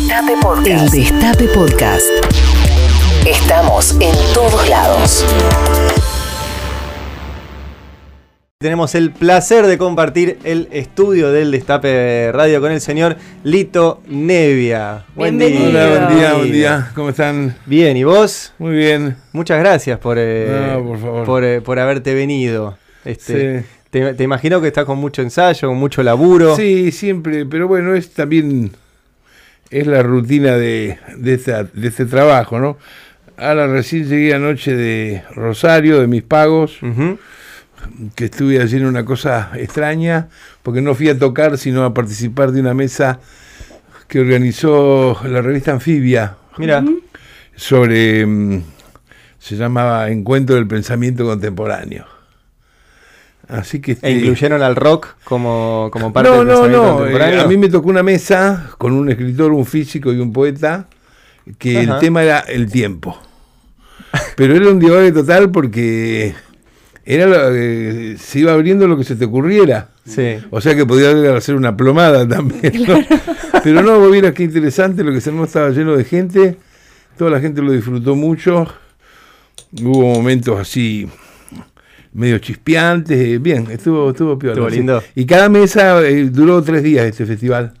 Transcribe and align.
Destape 0.00 0.32
Podcast. 0.40 0.94
El 0.94 1.02
Destape 1.02 1.44
Podcast. 1.48 2.06
Estamos 3.26 3.92
en 4.00 4.14
todos 4.32 4.68
lados. 4.68 5.26
Tenemos 8.58 8.94
el 8.94 9.12
placer 9.12 9.66
de 9.66 9.76
compartir 9.76 10.38
el 10.44 10.68
estudio 10.72 11.30
del 11.30 11.50
Destape 11.50 12.32
Radio 12.32 12.62
con 12.62 12.72
el 12.72 12.80
señor 12.80 13.18
Lito 13.44 14.00
Nevia. 14.08 15.04
Buen 15.14 15.38
día. 15.38 15.68
Hola, 15.68 15.88
buen 15.88 16.18
día, 16.18 16.34
buen 16.34 16.52
día. 16.52 16.90
¿Cómo 16.94 17.10
están? 17.10 17.54
Bien, 17.66 17.94
¿y 17.94 18.04
vos? 18.04 18.54
Muy 18.58 18.76
bien. 18.76 19.16
Muchas 19.32 19.58
gracias 19.58 19.98
por, 19.98 20.16
eh, 20.18 20.82
por, 21.26 21.44
eh, 21.44 21.60
por, 21.60 21.78
haberte 21.78 22.14
venido. 22.14 22.78
Este, 23.04 23.66
te, 23.90 24.24
imagino 24.24 24.62
que 24.62 24.68
estás 24.68 24.86
con 24.86 24.96
mucho 24.96 25.20
ensayo, 25.20 25.68
con 25.68 25.76
mucho 25.76 26.02
laburo. 26.02 26.56
Sí, 26.56 26.90
siempre, 26.90 27.44
pero 27.44 27.68
bueno, 27.68 27.94
es 27.94 28.14
también 28.14 28.72
es 29.70 29.86
la 29.86 30.02
rutina 30.02 30.56
de, 30.56 30.98
de, 31.16 31.36
de 31.72 31.88
este 31.88 32.06
trabajo, 32.06 32.58
¿no? 32.58 32.76
Ahora 33.36 33.66
recién 33.66 34.06
llegué 34.06 34.34
anoche 34.34 34.74
de 34.76 35.22
Rosario, 35.34 36.00
de 36.00 36.06
mis 36.06 36.22
pagos 36.22 36.78
que 38.14 38.26
estuve 38.26 38.62
haciendo 38.62 38.88
una 38.88 39.04
cosa 39.04 39.50
extraña, 39.54 40.28
porque 40.62 40.82
no 40.82 40.94
fui 40.94 41.08
a 41.08 41.18
tocar, 41.18 41.56
sino 41.56 41.84
a 41.84 41.94
participar 41.94 42.52
de 42.52 42.60
una 42.60 42.74
mesa 42.74 43.20
que 44.08 44.20
organizó 44.20 45.18
la 45.24 45.40
revista 45.40 45.72
Anfibia. 45.72 46.36
Mira. 46.58 46.84
Sobre. 47.54 48.26
Mm, 48.26 48.62
se 49.38 49.56
llamaba 49.56 50.10
Encuentro 50.10 50.56
del 50.56 50.66
Pensamiento 50.66 51.24
Contemporáneo. 51.24 52.04
Así 53.50 53.80
que. 53.80 53.98
¿E 54.02 54.12
incluyeron 54.12 54.62
al 54.62 54.76
rock 54.76 55.08
como, 55.24 55.90
como 55.92 56.12
parte 56.12 56.30
del 56.30 56.46
pensamiento 56.46 56.82
no, 56.82 56.96
contemporáneo? 56.96 57.36
No, 57.36 57.42
a 57.42 57.46
mí 57.46 57.56
me 57.56 57.68
tocó 57.68 57.88
una 57.88 58.02
mesa 58.02 58.70
con 58.78 58.92
un 58.92 59.10
escritor, 59.10 59.52
un 59.52 59.66
físico 59.66 60.12
y 60.12 60.18
un 60.18 60.32
poeta, 60.32 60.88
que 61.58 61.80
el 61.80 61.98
tema 61.98 62.22
era 62.22 62.40
el 62.40 62.70
tiempo. 62.70 63.18
Pero 64.36 64.54
era 64.54 64.68
un 64.68 64.78
divague 64.78 65.12
total 65.12 65.50
porque 65.50 66.34
era 67.04 67.26
lo, 67.26 67.50
se 68.18 68.38
iba 68.38 68.52
abriendo 68.52 68.86
lo 68.86 68.96
que 68.96 69.04
se 69.04 69.16
te 69.16 69.24
ocurriera. 69.24 69.88
Sí. 70.04 70.38
O 70.50 70.60
sea 70.60 70.74
que 70.74 70.86
podía 70.86 71.36
hacer 71.36 71.54
una 71.54 71.76
plomada 71.76 72.26
también. 72.26 72.72
Pero 73.64 73.82
no, 73.82 73.98
vos 73.98 74.16
qué 74.34 74.42
interesante, 74.42 75.04
lo 75.04 75.12
que 75.12 75.20
se 75.20 75.30
estaba 75.42 75.70
lleno 75.70 75.96
de 75.96 76.04
gente, 76.04 76.56
toda 77.18 77.30
la 77.30 77.40
gente 77.40 77.62
lo 77.62 77.72
disfrutó 77.72 78.14
mucho, 78.14 78.66
hubo 79.82 80.14
momentos 80.14 80.58
así 80.58 81.08
medio 82.12 82.38
chispeantes, 82.38 83.40
bien, 83.40 83.68
estuvo, 83.70 84.10
estuvo 84.10 84.32
Estuvo 84.32 84.68
lindo. 84.68 85.02
Y 85.14 85.26
cada 85.26 85.48
mesa 85.48 86.06
eh, 86.06 86.24
duró 86.24 86.62
tres 86.62 86.82
días 86.82 87.06
este 87.06 87.26
festival. 87.26 87.74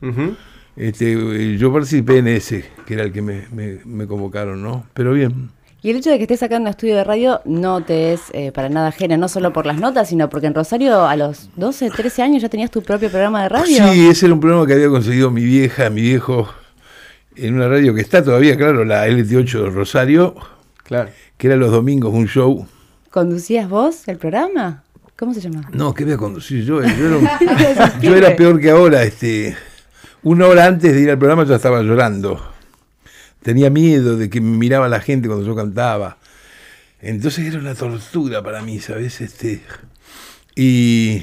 este, 0.76 1.12
eh, 1.12 1.56
yo 1.58 1.72
participé 1.72 2.18
en 2.18 2.28
ese, 2.28 2.64
que 2.86 2.94
era 2.94 3.02
el 3.02 3.12
que 3.12 3.22
me, 3.22 3.46
me 3.84 4.06
convocaron, 4.06 4.62
¿no? 4.62 4.86
Pero 4.94 5.12
bien. 5.12 5.50
Y 5.82 5.90
el 5.90 5.96
hecho 5.96 6.10
de 6.10 6.18
que 6.18 6.24
estés 6.24 6.42
acá 6.42 6.56
en 6.56 6.62
un 6.62 6.68
estudio 6.68 6.94
de 6.96 7.04
radio 7.04 7.40
no 7.46 7.82
te 7.82 8.12
es 8.12 8.24
eh, 8.34 8.52
para 8.52 8.68
nada 8.68 8.88
ajena, 8.88 9.16
no 9.16 9.28
solo 9.28 9.50
por 9.54 9.64
las 9.64 9.80
notas, 9.80 10.10
sino 10.10 10.28
porque 10.28 10.46
en 10.46 10.54
Rosario 10.54 11.06
a 11.06 11.16
los 11.16 11.48
12, 11.56 11.90
13 11.90 12.22
años 12.22 12.42
ya 12.42 12.50
tenías 12.50 12.70
tu 12.70 12.82
propio 12.82 13.08
programa 13.08 13.44
de 13.44 13.48
radio. 13.48 13.90
Sí, 13.90 14.06
ese 14.08 14.26
era 14.26 14.34
un 14.34 14.40
programa 14.40 14.66
que 14.66 14.74
había 14.74 14.88
conseguido 14.88 15.30
mi 15.30 15.42
vieja, 15.42 15.88
mi 15.88 16.02
viejo, 16.02 16.50
en 17.34 17.54
una 17.54 17.68
radio 17.68 17.94
que 17.94 18.02
está 18.02 18.22
todavía, 18.22 18.58
claro, 18.58 18.84
la 18.84 19.08
LT8 19.08 19.62
de 19.62 19.70
Rosario, 19.70 20.34
claro. 20.84 21.08
que 21.38 21.46
era 21.46 21.56
los 21.56 21.70
domingos 21.70 22.12
un 22.12 22.26
show. 22.26 22.66
¿Conducías 23.10 23.68
vos 23.68 24.06
el 24.08 24.18
programa? 24.18 24.84
¿Cómo 25.16 25.34
se 25.34 25.40
llama? 25.40 25.68
No, 25.72 25.92
¿qué 25.92 26.04
voy 26.04 26.14
a 26.14 26.16
conducir 26.16 26.64
yo? 26.64 26.80
Yo 28.00 28.16
era, 28.16 28.36
peor 28.36 28.60
que 28.60 28.70
ahora. 28.70 29.02
Este, 29.02 29.56
una 30.22 30.46
hora 30.46 30.66
antes 30.66 30.94
de 30.94 31.00
ir 31.00 31.10
al 31.10 31.18
programa 31.18 31.44
ya 31.44 31.56
estaba 31.56 31.82
llorando 31.82 32.40
tenía 33.42 33.70
miedo 33.70 34.16
de 34.16 34.30
que 34.30 34.40
me 34.40 34.56
miraba 34.56 34.88
la 34.88 35.00
gente 35.00 35.28
cuando 35.28 35.46
yo 35.46 35.54
cantaba. 35.54 36.18
Entonces 37.00 37.46
era 37.46 37.58
una 37.58 37.74
tortura 37.74 38.42
para 38.42 38.62
mí, 38.62 38.78
¿sabes? 38.78 39.20
Este, 39.20 39.62
y, 40.54 41.22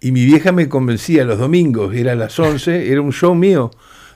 y 0.00 0.12
mi 0.12 0.24
vieja 0.24 0.52
me 0.52 0.68
convencía 0.68 1.24
los 1.24 1.38
domingos, 1.38 1.94
era 1.94 2.12
a 2.12 2.14
las 2.14 2.38
11, 2.38 2.90
era 2.90 3.02
un 3.02 3.12
show 3.12 3.34
mío, 3.34 3.70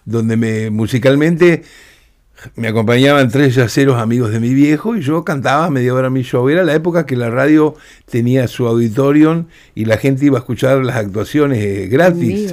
donde 0.05 0.37
me 0.37 0.71
musicalmente 0.71 1.63
me 2.57 2.69
acompañaban 2.69 3.31
tres 3.31 3.55
yaceros 3.55 4.01
amigos 4.01 4.31
de 4.31 4.41
mi 4.41 4.55
viejo 4.55 4.97
y 4.97 5.01
yo 5.01 5.25
cantaba 5.25 5.71
media 5.71 5.95
hora 5.95 6.11
mi 6.11 6.23
show. 6.23 6.49
Era 6.49 6.65
la 6.65 6.75
época 6.75 7.07
que 7.07 7.17
la 7.17 7.31
radio 7.31 7.75
tenía 8.11 8.49
su 8.49 8.67
auditorium 8.67 9.47
y 9.75 9.85
la 9.85 9.97
gente 9.97 10.27
iba 10.27 10.39
a 10.39 10.41
escuchar 10.41 10.85
las 10.85 10.97
actuaciones 10.97 11.59
eh, 11.59 11.89
gratis. 11.89 12.53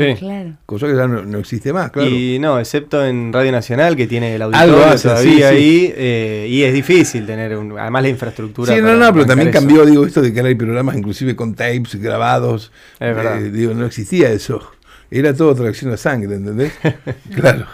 Cosa 0.66 0.88
que 0.88 0.96
ya 0.96 1.08
no, 1.08 1.40
existe 1.40 1.74
más, 1.74 1.92
claro. 1.92 2.10
Y 2.10 2.40
no, 2.40 2.60
excepto 2.60 3.06
en 3.06 3.34
Radio 3.34 3.52
Nacional, 3.52 3.96
que 3.96 4.08
tiene 4.08 4.36
el 4.36 4.42
auditorio 4.42 4.96
todavía 5.02 5.50
ahí, 5.50 5.94
eh, 5.96 6.48
y 6.50 6.64
es 6.64 6.74
difícil 6.74 7.26
tener, 7.26 7.54
además 7.54 8.02
la 8.02 8.10
infraestructura. 8.10 8.74
Sí, 8.74 8.82
no, 8.82 8.96
no, 8.96 9.14
pero 9.14 9.26
también 9.26 9.52
cambió, 9.52 9.86
digo, 9.86 10.06
esto 10.06 10.22
de 10.22 10.34
que 10.34 10.40
ahora 10.40 10.50
hay 10.50 10.56
programas 10.56 10.96
inclusive 10.96 11.36
con 11.36 11.56
tapes 11.56 11.96
grabados. 11.96 12.72
Es 13.00 13.16
verdad. 13.16 13.44
Eh, 13.44 13.52
digo, 13.52 13.74
no 13.74 13.86
existía 13.86 14.32
eso. 14.32 14.72
Era 15.12 15.34
todo 15.34 15.56
tracción 15.56 15.92
a 15.92 15.98
sangre, 15.98 16.36
¿entendés? 16.36 16.74
claro. 17.36 17.66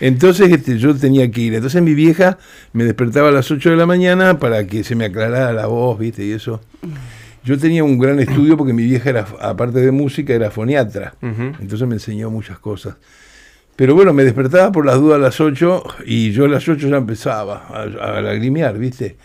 Entonces 0.00 0.50
este, 0.52 0.78
yo 0.78 0.94
tenía 0.94 1.30
que 1.30 1.40
ir. 1.40 1.54
Entonces 1.54 1.82
mi 1.82 1.94
vieja 1.94 2.38
me 2.72 2.84
despertaba 2.84 3.28
a 3.28 3.32
las 3.32 3.50
8 3.50 3.70
de 3.70 3.76
la 3.76 3.86
mañana 3.86 4.38
para 4.38 4.66
que 4.66 4.84
se 4.84 4.94
me 4.94 5.06
aclarara 5.06 5.52
la 5.52 5.66
voz, 5.66 5.98
¿viste? 5.98 6.24
Y 6.24 6.32
eso. 6.32 6.60
Yo 7.44 7.58
tenía 7.58 7.84
un 7.84 7.98
gran 7.98 8.18
estudio 8.18 8.56
porque 8.56 8.72
mi 8.72 8.84
vieja 8.84 9.08
era, 9.08 9.26
aparte 9.40 9.80
de 9.80 9.92
música, 9.92 10.34
era 10.34 10.50
foniatra. 10.50 11.14
Entonces 11.22 11.86
me 11.86 11.94
enseñó 11.94 12.30
muchas 12.30 12.58
cosas. 12.58 12.96
Pero 13.76 13.94
bueno, 13.94 14.12
me 14.14 14.24
despertaba 14.24 14.72
por 14.72 14.86
las 14.86 14.96
dudas 14.96 15.16
a 15.16 15.20
las 15.20 15.40
8 15.40 15.84
y 16.06 16.32
yo 16.32 16.46
a 16.46 16.48
las 16.48 16.66
8 16.66 16.88
ya 16.88 16.96
empezaba 16.96 17.66
a, 17.68 18.20
lagrimear, 18.20 18.78
¿viste? 18.78 19.16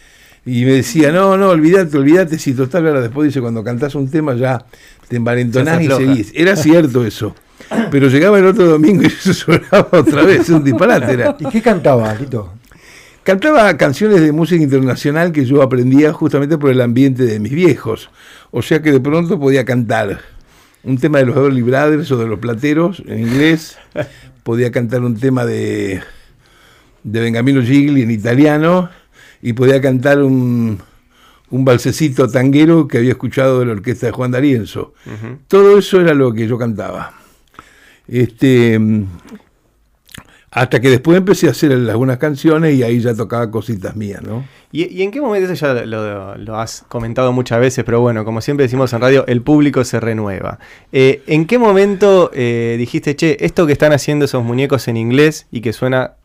Y 0.45 0.65
me 0.65 0.73
decía, 0.73 1.11
no, 1.11 1.37
no, 1.37 1.49
olvídate, 1.49 1.97
olvídate, 1.97 2.37
si 2.37 2.53
total, 2.53 2.87
ahora 2.87 3.01
después 3.01 3.27
dice, 3.27 3.39
cuando 3.39 3.63
cantás 3.63 3.95
un 3.95 4.09
tema 4.09 4.35
ya 4.35 4.65
te 5.07 5.15
envalentonás 5.15 5.81
y 5.81 5.87
seguís. 5.87 6.31
Era 6.35 6.55
cierto 6.55 7.05
eso. 7.05 7.33
Pero 7.89 8.07
llegaba 8.07 8.39
el 8.39 8.45
otro 8.45 8.65
domingo 8.65 9.03
y 9.03 9.09
se 9.09 9.33
sonaba 9.33 9.87
otra 9.91 10.23
vez, 10.23 10.49
un 10.49 10.63
disparate 10.63 11.13
era. 11.13 11.35
¿Y 11.39 11.45
qué 11.45 11.61
cantaba, 11.61 12.13
Lito? 12.15 12.53
Cantaba 13.23 13.77
canciones 13.77 14.21
de 14.21 14.31
música 14.31 14.61
internacional 14.63 15.31
que 15.31 15.45
yo 15.45 15.61
aprendía 15.61 16.11
justamente 16.11 16.57
por 16.57 16.71
el 16.71 16.81
ambiente 16.81 17.23
de 17.23 17.39
mis 17.39 17.51
viejos. 17.51 18.09
O 18.49 18.61
sea 18.61 18.81
que 18.81 18.91
de 18.91 18.99
pronto 18.99 19.39
podía 19.39 19.63
cantar 19.63 20.19
un 20.83 20.97
tema 20.97 21.19
de 21.19 21.25
los 21.25 21.37
Everly 21.37 21.61
Brothers 21.61 22.11
o 22.11 22.17
de 22.17 22.27
los 22.27 22.39
Plateros 22.39 23.03
en 23.05 23.19
inglés. 23.19 23.77
Podía 24.43 24.71
cantar 24.71 25.03
un 25.03 25.19
tema 25.19 25.45
de, 25.45 26.01
de 27.03 27.19
Benjamino 27.19 27.61
Gigli 27.61 28.01
en 28.01 28.11
italiano. 28.11 28.89
Y 29.43 29.53
podía 29.53 29.79
cantar 29.81 30.21
un, 30.21 30.79
un 31.51 31.65
balsecito 31.65 32.27
tanguero 32.27 32.87
que 32.87 32.97
había 32.97 33.11
escuchado 33.11 33.59
de 33.59 33.67
la 33.67 33.73
orquesta 33.73 34.07
de 34.07 34.11
Juan 34.13 34.31
D'Arienzo. 34.31 34.93
Todo 35.47 35.77
eso 35.77 36.01
era 36.01 36.13
lo 36.13 36.33
que 36.33 36.47
yo 36.47 36.57
cantaba. 36.57 37.20
Este, 38.11 38.77
hasta 40.51 40.81
que 40.81 40.89
después 40.89 41.17
empecé 41.17 41.47
a 41.47 41.51
hacer 41.51 41.71
algunas 41.71 42.17
canciones 42.17 42.75
y 42.75 42.83
ahí 42.83 42.99
ya 42.99 43.15
tocaba 43.15 43.49
cositas 43.49 43.95
mías, 43.95 44.21
¿no? 44.21 44.45
¿Y, 44.73 45.01
en 45.01 45.11
qué 45.11 45.21
momento, 45.21 45.53
ya 45.53 45.85
lo, 45.85 46.59
has 46.59 46.83
comentado 46.89 47.31
muchas 47.31 47.61
veces, 47.61 47.85
pero 47.85 48.01
bueno, 48.01 48.25
como 48.25 48.41
siempre 48.41 48.65
decimos 48.65 48.91
en 48.91 48.99
radio, 48.99 49.25
el 49.27 49.41
público 49.41 49.85
se 49.85 50.01
renueva. 50.01 50.59
Eh, 50.91 51.23
¿En 51.25 51.45
qué 51.45 51.57
momento 51.57 52.31
eh, 52.33 52.75
dijiste, 52.77 53.15
che, 53.15 53.37
esto 53.45 53.65
que 53.65 53.71
están 53.71 53.93
haciendo 53.93 54.25
esos 54.25 54.43
muñecos 54.43 54.89
en 54.89 54.97
inglés 54.97 55.47
y 55.49 55.61
que 55.61 55.71
suena 55.71 56.15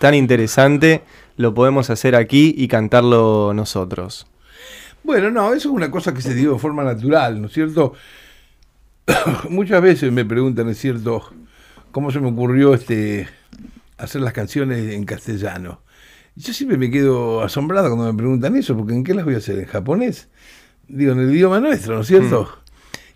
tan 0.00 0.14
interesante, 0.14 1.02
lo 1.36 1.54
podemos 1.54 1.88
hacer 1.88 2.16
aquí 2.16 2.56
y 2.58 2.66
cantarlo 2.66 3.52
nosotros? 3.54 4.26
Bueno, 5.04 5.30
no, 5.30 5.52
eso 5.52 5.68
es 5.68 5.74
una 5.74 5.92
cosa 5.92 6.12
que 6.12 6.22
se 6.22 6.34
dio 6.34 6.54
de 6.54 6.58
forma 6.58 6.82
natural, 6.82 7.40
¿no 7.40 7.46
es 7.46 7.52
cierto? 7.52 7.94
muchas 9.50 9.82
veces 9.82 10.12
me 10.12 10.24
preguntan, 10.24 10.68
es 10.68 10.78
cierto, 10.78 11.22
cómo 11.90 12.10
se 12.10 12.20
me 12.20 12.28
ocurrió 12.28 12.74
este 12.74 13.28
hacer 13.98 14.20
las 14.20 14.32
canciones 14.32 14.92
en 14.92 15.04
castellano. 15.04 15.80
Yo 16.34 16.52
siempre 16.52 16.76
me 16.76 16.90
quedo 16.90 17.42
asombrado 17.42 17.88
cuando 17.88 18.12
me 18.12 18.16
preguntan 18.16 18.56
eso, 18.56 18.76
porque 18.76 18.92
¿en 18.92 19.04
qué 19.04 19.14
las 19.14 19.24
voy 19.24 19.34
a 19.34 19.38
hacer? 19.38 19.58
¿En 19.58 19.64
japonés? 19.64 20.28
Digo, 20.86 21.12
en 21.12 21.20
el 21.20 21.34
idioma 21.34 21.60
nuestro, 21.60 21.94
¿no 21.94 22.02
es 22.02 22.06
cierto? 22.06 22.42
Mm. 22.42 22.66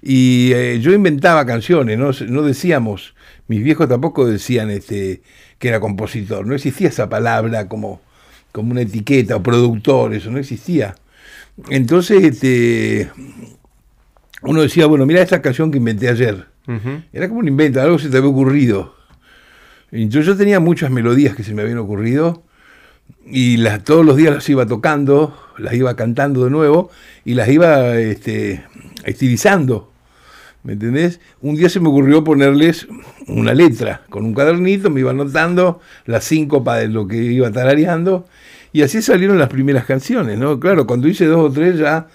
Y 0.03 0.53
eh, 0.55 0.81
yo 0.81 0.93
inventaba 0.93 1.45
canciones, 1.45 1.99
¿no? 1.99 2.11
no 2.29 2.43
decíamos, 2.43 3.15
mis 3.49 3.63
viejos 3.63 3.87
tampoco 3.89 4.27
decían 4.27 4.71
este, 4.71 5.21
que 5.59 5.69
era 5.69 5.79
compositor, 5.79 6.47
no 6.47 6.55
existía 6.55 6.89
esa 6.89 7.11
palabra 7.11 7.69
como, 7.69 8.01
como 8.53 8.73
una 8.73 8.81
etiqueta 8.81 9.37
o 9.37 9.43
productor, 9.43 10.15
eso 10.15 10.31
no 10.31 10.39
existía. 10.39 10.95
Entonces, 11.69 12.25
este, 12.25 13.11
uno 14.43 14.63
decía, 14.63 14.87
bueno, 14.87 15.07
mira 15.07 15.23
esta 15.23 15.43
canción 15.43 15.71
que 15.71 15.79
inventé 15.79 16.09
ayer. 16.09 16.47
Era 17.13 17.29
como 17.29 17.41
un 17.41 17.49
invento, 17.49 17.81
algo 17.81 17.99
se 17.99 18.09
te 18.09 18.19
había 18.19 18.31
ocurrido. 18.31 18.95
Entonces 19.91 20.27
yo 20.27 20.37
tenía 20.37 20.61
muchas 20.61 20.91
melodías 20.91 21.35
que 21.35 21.43
se 21.43 21.53
me 21.53 21.63
habían 21.63 21.79
ocurrido 21.79 22.45
y 23.27 23.57
las, 23.57 23.83
todos 23.83 24.07
los 24.07 24.17
días 24.17 24.33
las 24.33 24.49
iba 24.49 24.67
tocando, 24.67 25.37
las 25.59 25.75
iba 25.75 25.97
cantando 25.97 26.45
de 26.45 26.51
nuevo 26.51 26.91
y 27.25 27.35
las 27.35 27.49
iba 27.49 27.99
este, 27.99 28.65
estilizando. 29.05 29.91
¿Me 30.63 30.75
entendés? 30.75 31.21
Un 31.41 31.57
día 31.57 31.69
se 31.71 31.81
me 31.81 31.89
ocurrió 31.89 32.23
ponerles 32.23 32.87
una 33.27 33.55
letra 33.55 34.03
con 34.11 34.25
un 34.25 34.35
cuadernito, 34.35 34.91
me 34.91 35.01
iba 35.01 35.11
anotando 35.11 35.81
la 36.05 36.21
síncopa 36.21 36.77
de 36.77 36.89
lo 36.89 37.09
que 37.09 37.17
iba 37.17 37.51
tarareando 37.51 38.27
y 38.73 38.83
así 38.83 39.03
salieron 39.03 39.39
las 39.39 39.49
primeras 39.49 39.87
canciones, 39.87 40.39
¿no? 40.39 40.61
Claro, 40.61 40.87
cuando 40.87 41.09
hice 41.09 41.25
dos 41.25 41.51
o 41.51 41.53
tres 41.53 41.79
ya 41.79 42.09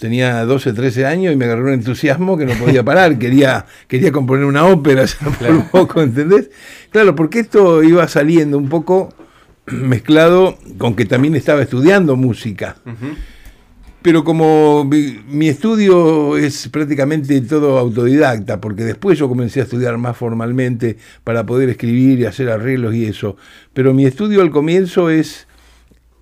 tenía 0.00 0.44
12, 0.44 0.72
13 0.72 1.06
años 1.06 1.32
y 1.32 1.36
me 1.36 1.44
agarró 1.44 1.66
un 1.66 1.74
entusiasmo 1.74 2.36
que 2.36 2.46
no 2.46 2.54
podía 2.54 2.82
parar, 2.82 3.18
quería, 3.18 3.66
quería 3.86 4.10
componer 4.10 4.46
una 4.46 4.64
ópera 4.64 5.04
un 5.48 5.68
poco, 5.68 6.02
¿entendés? 6.02 6.50
Claro, 6.90 7.14
porque 7.14 7.40
esto 7.40 7.82
iba 7.82 8.08
saliendo 8.08 8.58
un 8.58 8.68
poco 8.68 9.14
mezclado 9.66 10.58
con 10.78 10.96
que 10.96 11.04
también 11.04 11.36
estaba 11.36 11.62
estudiando 11.62 12.16
música. 12.16 12.76
Pero 14.02 14.24
como 14.24 14.84
mi, 14.84 15.20
mi, 15.28 15.48
estudio 15.48 16.38
es 16.38 16.68
prácticamente 16.68 17.38
todo 17.42 17.78
autodidacta, 17.78 18.58
porque 18.58 18.82
después 18.82 19.18
yo 19.18 19.28
comencé 19.28 19.60
a 19.60 19.64
estudiar 19.64 19.98
más 19.98 20.16
formalmente 20.16 20.96
para 21.22 21.44
poder 21.44 21.68
escribir 21.68 22.20
y 22.20 22.24
hacer 22.24 22.48
arreglos 22.48 22.94
y 22.94 23.04
eso. 23.04 23.36
Pero 23.74 23.92
mi 23.92 24.06
estudio 24.06 24.40
al 24.40 24.50
comienzo 24.50 25.10
es, 25.10 25.46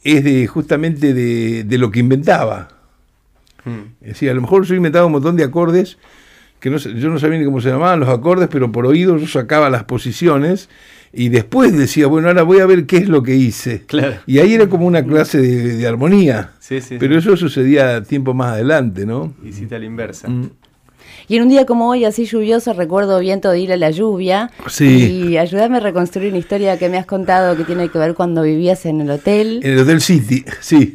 es 0.02 0.24
de, 0.24 0.48
justamente 0.48 1.14
de, 1.14 1.62
de 1.62 1.78
lo 1.78 1.92
que 1.92 2.00
inventaba. 2.00 2.77
Es 4.00 4.08
decir, 4.08 4.30
a 4.30 4.34
lo 4.34 4.40
mejor 4.40 4.64
yo 4.64 4.74
inventaba 4.74 5.06
un 5.06 5.12
montón 5.12 5.36
de 5.36 5.44
acordes 5.44 5.98
que 6.60 6.70
no, 6.70 6.76
yo 6.78 7.08
no 7.08 7.18
sabía 7.18 7.38
ni 7.38 7.44
cómo 7.44 7.60
se 7.60 7.68
llamaban 7.68 8.00
los 8.00 8.08
acordes, 8.08 8.48
pero 8.50 8.72
por 8.72 8.86
oído 8.86 9.16
yo 9.16 9.26
sacaba 9.26 9.70
las 9.70 9.84
posiciones 9.84 10.68
y 11.12 11.28
después 11.28 11.76
decía, 11.76 12.06
bueno, 12.06 12.28
ahora 12.28 12.42
voy 12.42 12.60
a 12.60 12.66
ver 12.66 12.86
qué 12.86 12.98
es 12.98 13.08
lo 13.08 13.22
que 13.22 13.34
hice. 13.34 13.84
Claro. 13.86 14.16
Y 14.26 14.38
ahí 14.38 14.54
era 14.54 14.68
como 14.68 14.86
una 14.86 15.04
clase 15.04 15.40
de, 15.40 15.76
de 15.76 15.86
armonía. 15.86 16.52
Sí, 16.58 16.80
sí, 16.80 16.96
pero 16.98 17.14
sí. 17.14 17.28
eso 17.28 17.36
sucedía 17.36 18.02
tiempo 18.02 18.34
más 18.34 18.52
adelante, 18.52 19.06
¿no? 19.06 19.32
Hiciste 19.44 19.76
a 19.76 19.78
la 19.78 19.86
inversa. 19.86 20.28
Mm. 20.28 20.50
Y 21.28 21.36
en 21.36 21.42
un 21.42 21.48
día 21.48 21.66
como 21.66 21.90
hoy, 21.90 22.04
así 22.06 22.24
lluvioso, 22.24 22.72
recuerdo 22.72 23.18
viento 23.20 23.50
de 23.50 23.60
ir 23.60 23.72
a 23.72 23.76
la 23.76 23.90
lluvia. 23.90 24.50
Sí. 24.66 25.28
Y 25.28 25.36
ayúdame 25.36 25.76
a 25.76 25.80
reconstruir 25.80 26.30
una 26.30 26.38
historia 26.38 26.78
que 26.78 26.88
me 26.88 26.96
has 26.96 27.06
contado 27.06 27.54
que 27.54 27.64
tiene 27.64 27.90
que 27.90 27.98
ver 27.98 28.14
cuando 28.14 28.42
vivías 28.42 28.86
en 28.86 29.02
el 29.02 29.10
hotel. 29.10 29.60
En 29.62 29.72
el 29.72 29.78
Hotel 29.80 30.00
City, 30.00 30.44
sí. 30.60 30.94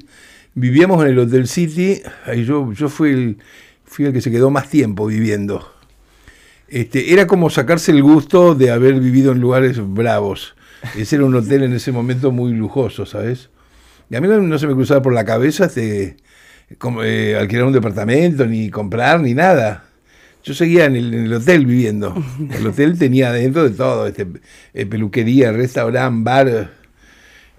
Vivíamos 0.55 1.03
en 1.03 1.11
el 1.11 1.19
Hotel 1.19 1.47
City, 1.47 2.01
ahí 2.25 2.45
yo, 2.45 2.71
yo 2.73 2.87
fui, 2.87 3.09
el, 3.11 3.37
fui 3.85 4.05
el 4.05 4.13
que 4.13 4.21
se 4.21 4.29
quedó 4.29 4.51
más 4.51 4.69
tiempo 4.69 5.07
viviendo. 5.07 5.73
Este, 6.67 7.13
era 7.13 7.27
como 7.27 7.49
sacarse 7.49 7.91
el 7.91 8.03
gusto 8.03 8.55
de 8.55 8.71
haber 8.71 8.99
vivido 8.99 9.31
en 9.31 9.39
lugares 9.39 9.79
bravos. 9.79 10.55
Ese 10.97 11.15
era 11.15 11.25
un 11.25 11.35
hotel 11.35 11.63
en 11.63 11.73
ese 11.73 11.91
momento 11.91 12.31
muy 12.31 12.53
lujoso, 12.53 13.05
¿sabes? 13.05 13.49
Y 14.09 14.15
a 14.15 14.21
mí 14.21 14.27
no, 14.27 14.59
se 14.59 14.67
me 14.67 14.73
cruzaba 14.73 15.01
por 15.01 15.13
la 15.13 15.25
cabeza 15.25 15.65
este, 15.65 16.17
eh, 17.03 17.37
alquilar 17.39 17.65
un 17.65 17.73
departamento, 17.73 18.45
ni 18.45 18.69
comprar, 18.69 19.21
ni 19.21 19.33
nada. 19.33 19.85
Yo 20.43 20.53
seguía 20.53 20.85
en 20.85 20.95
el, 20.95 21.13
en 21.13 21.25
el 21.25 21.33
hotel 21.33 21.65
viviendo. 21.65 22.13
El 22.51 22.67
hotel 22.67 22.97
tenía 22.99 23.31
dentro 23.31 23.63
de 23.63 23.75
todo, 23.75 24.05
este, 24.05 24.27
eh, 24.73 24.85
peluquería, 24.85 25.51
restaurante, 25.51 26.23
bar. 26.23 26.82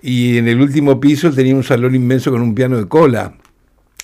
Y 0.07 0.37
en 0.37 0.49
el 0.49 0.61
último 0.61 1.01
piso 1.01 1.33
tenía 1.33 1.57
un 1.57 1.65
salón 1.65 1.95
inmenso 1.95 2.31
con 2.31 2.43
un 2.43 2.55
piano 2.55 2.77
de 2.77 2.87
cola. 2.87 3.33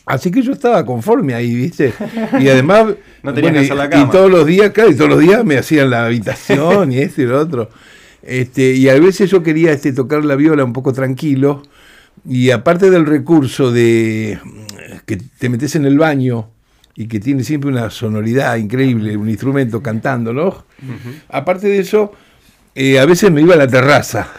Así 0.06 0.30
que 0.30 0.40
yo 0.40 0.52
estaba 0.52 0.86
conforme 0.86 1.34
ahí, 1.34 1.54
¿viste? 1.54 1.92
Y 2.40 2.48
además. 2.48 2.94
No 3.22 3.34
tenías 3.34 3.52
que 3.52 3.58
hacer 3.58 3.76
la 3.76 3.90
cama. 3.90 4.06
Y 4.06 4.10
todos 4.10 4.30
los 4.30 4.46
días, 4.46 4.70
claro, 4.70 4.90
y 4.90 4.94
todos 4.94 5.10
los 5.10 5.20
días 5.20 5.44
me 5.44 5.58
hacían 5.58 5.90
la 5.90 6.06
habitación 6.06 6.90
y 6.90 7.00
esto 7.00 7.20
y 7.20 7.26
lo 7.26 7.38
otro. 7.38 7.68
Este, 8.22 8.72
y 8.72 8.88
a 8.88 8.98
veces 8.98 9.30
yo 9.30 9.42
quería 9.42 9.72
este, 9.72 9.92
tocar 9.92 10.24
la 10.24 10.36
viola 10.36 10.64
un 10.64 10.72
poco 10.72 10.94
tranquilo. 10.94 11.62
Y 12.26 12.50
aparte 12.50 12.88
del 12.88 13.04
recurso 13.04 13.70
de 13.70 14.38
que 15.04 15.18
te 15.18 15.50
metes 15.50 15.76
en 15.76 15.84
el 15.84 15.98
baño 15.98 16.48
y 16.94 17.08
que 17.08 17.20
tiene 17.20 17.44
siempre 17.44 17.68
una 17.68 17.90
sonoridad 17.90 18.56
increíble, 18.56 19.18
un 19.18 19.28
instrumento 19.28 19.82
cantándolo, 19.82 20.64
aparte 21.28 21.68
de 21.68 21.80
eso, 21.80 22.12
eh, 22.74 22.98
a 22.98 23.04
veces 23.04 23.30
me 23.30 23.42
iba 23.42 23.52
a 23.52 23.58
la 23.58 23.68
terraza 23.68 24.32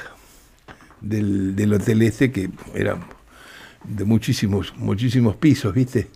del, 1.01 1.56
del 1.56 1.74
hotel 1.74 2.01
este, 2.03 2.31
que 2.31 2.50
era 2.74 2.98
de 3.83 4.06
muchísimos, 4.06 4.74
muchísimos 4.77 5.36
pisos, 5.36 5.74
¿viste? 5.74 6.09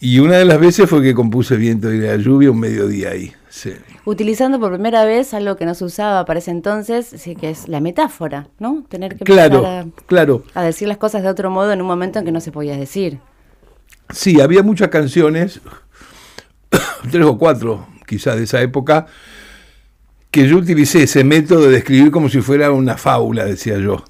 Y 0.00 0.18
una 0.18 0.36
de 0.36 0.44
las 0.44 0.60
veces 0.60 0.88
fue 0.88 1.02
que 1.02 1.14
compuse 1.14 1.56
Viento 1.56 1.88
de 1.88 1.98
la 1.98 2.16
Lluvia 2.16 2.50
un 2.50 2.60
mediodía 2.60 3.10
ahí. 3.10 3.32
Sí. 3.48 3.72
Utilizando 4.04 4.60
por 4.60 4.72
primera 4.72 5.04
vez 5.04 5.32
algo 5.32 5.56
que 5.56 5.64
no 5.64 5.74
se 5.74 5.84
usaba 5.84 6.24
para 6.24 6.40
ese 6.40 6.50
entonces, 6.50 7.06
sí, 7.16 7.36
que 7.36 7.50
es 7.50 7.68
la 7.68 7.80
metáfora, 7.80 8.48
¿no? 8.58 8.84
Tener 8.88 9.16
que 9.16 9.24
Claro, 9.24 9.90
claro. 10.06 10.44
a, 10.54 10.60
a 10.60 10.64
decir 10.64 10.88
las 10.88 10.98
cosas 10.98 11.22
de 11.22 11.28
otro 11.28 11.50
modo 11.50 11.72
en 11.72 11.80
un 11.80 11.86
momento 11.86 12.18
en 12.18 12.24
que 12.24 12.32
no 12.32 12.40
se 12.40 12.52
podía 12.52 12.76
decir. 12.76 13.18
Sí, 14.10 14.40
había 14.40 14.62
muchas 14.62 14.88
canciones, 14.88 15.60
tres 17.10 17.24
o 17.24 17.38
cuatro 17.38 17.86
quizás 18.06 18.36
de 18.36 18.44
esa 18.44 18.60
época, 18.60 19.06
que 20.34 20.48
yo 20.48 20.56
utilicé 20.56 21.04
ese 21.04 21.22
método 21.22 21.70
de 21.70 21.78
escribir 21.78 22.10
como 22.10 22.28
si 22.28 22.40
fuera 22.40 22.72
una 22.72 22.96
fábula, 22.96 23.44
decía 23.44 23.78
yo. 23.78 24.02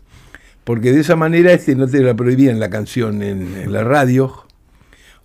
Porque 0.65 0.91
de 0.91 1.01
esa 1.01 1.17
manera 1.17 1.53
este, 1.53 1.75
no 1.75 1.87
te 1.87 2.01
la 2.01 2.15
prohibían 2.15 2.59
la 2.59 2.71
canción 2.71 3.23
en, 3.23 3.55
en 3.55 3.71
la 3.71 3.85
radio, 3.85 4.47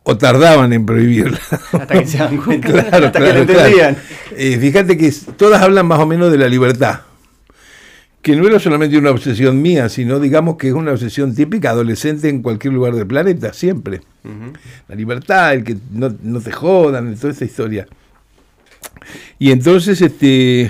o 0.03 0.17
tardaban 0.17 0.73
en 0.73 0.85
prohibirla. 0.85 1.39
Hasta 1.71 1.99
que 1.99 2.05
se 2.05 2.17
dan 2.17 2.35
cuenta. 2.35 2.67
Claro, 2.67 3.07
hasta 3.07 3.17
claro, 3.17 3.33
que 3.33 3.39
lo 3.39 3.45
claro. 3.45 3.59
entendían. 3.61 3.97
Eh, 4.35 4.57
fíjate 4.59 4.97
que 4.97 5.09
todas 5.37 5.61
hablan 5.61 5.87
más 5.87 5.99
o 5.99 6.05
menos 6.05 6.33
de 6.33 6.37
la 6.37 6.49
libertad, 6.49 6.99
que 8.21 8.35
no 8.35 8.45
era 8.45 8.59
solamente 8.59 8.97
una 8.97 9.11
obsesión 9.11 9.61
mía, 9.61 9.87
sino 9.87 10.19
digamos 10.19 10.57
que 10.57 10.67
es 10.67 10.73
una 10.73 10.91
obsesión 10.91 11.33
típica 11.33 11.69
adolescente 11.69 12.27
en 12.27 12.41
cualquier 12.41 12.73
lugar 12.73 12.93
del 12.95 13.07
planeta, 13.07 13.53
siempre. 13.53 14.01
La 14.89 14.95
libertad, 14.95 15.53
el 15.53 15.63
que 15.63 15.77
no, 15.93 16.13
no 16.23 16.41
te 16.41 16.51
jodan, 16.51 17.15
toda 17.15 17.31
esa 17.31 17.45
historia. 17.45 17.87
Y 19.39 19.51
entonces, 19.51 20.01
este, 20.01 20.69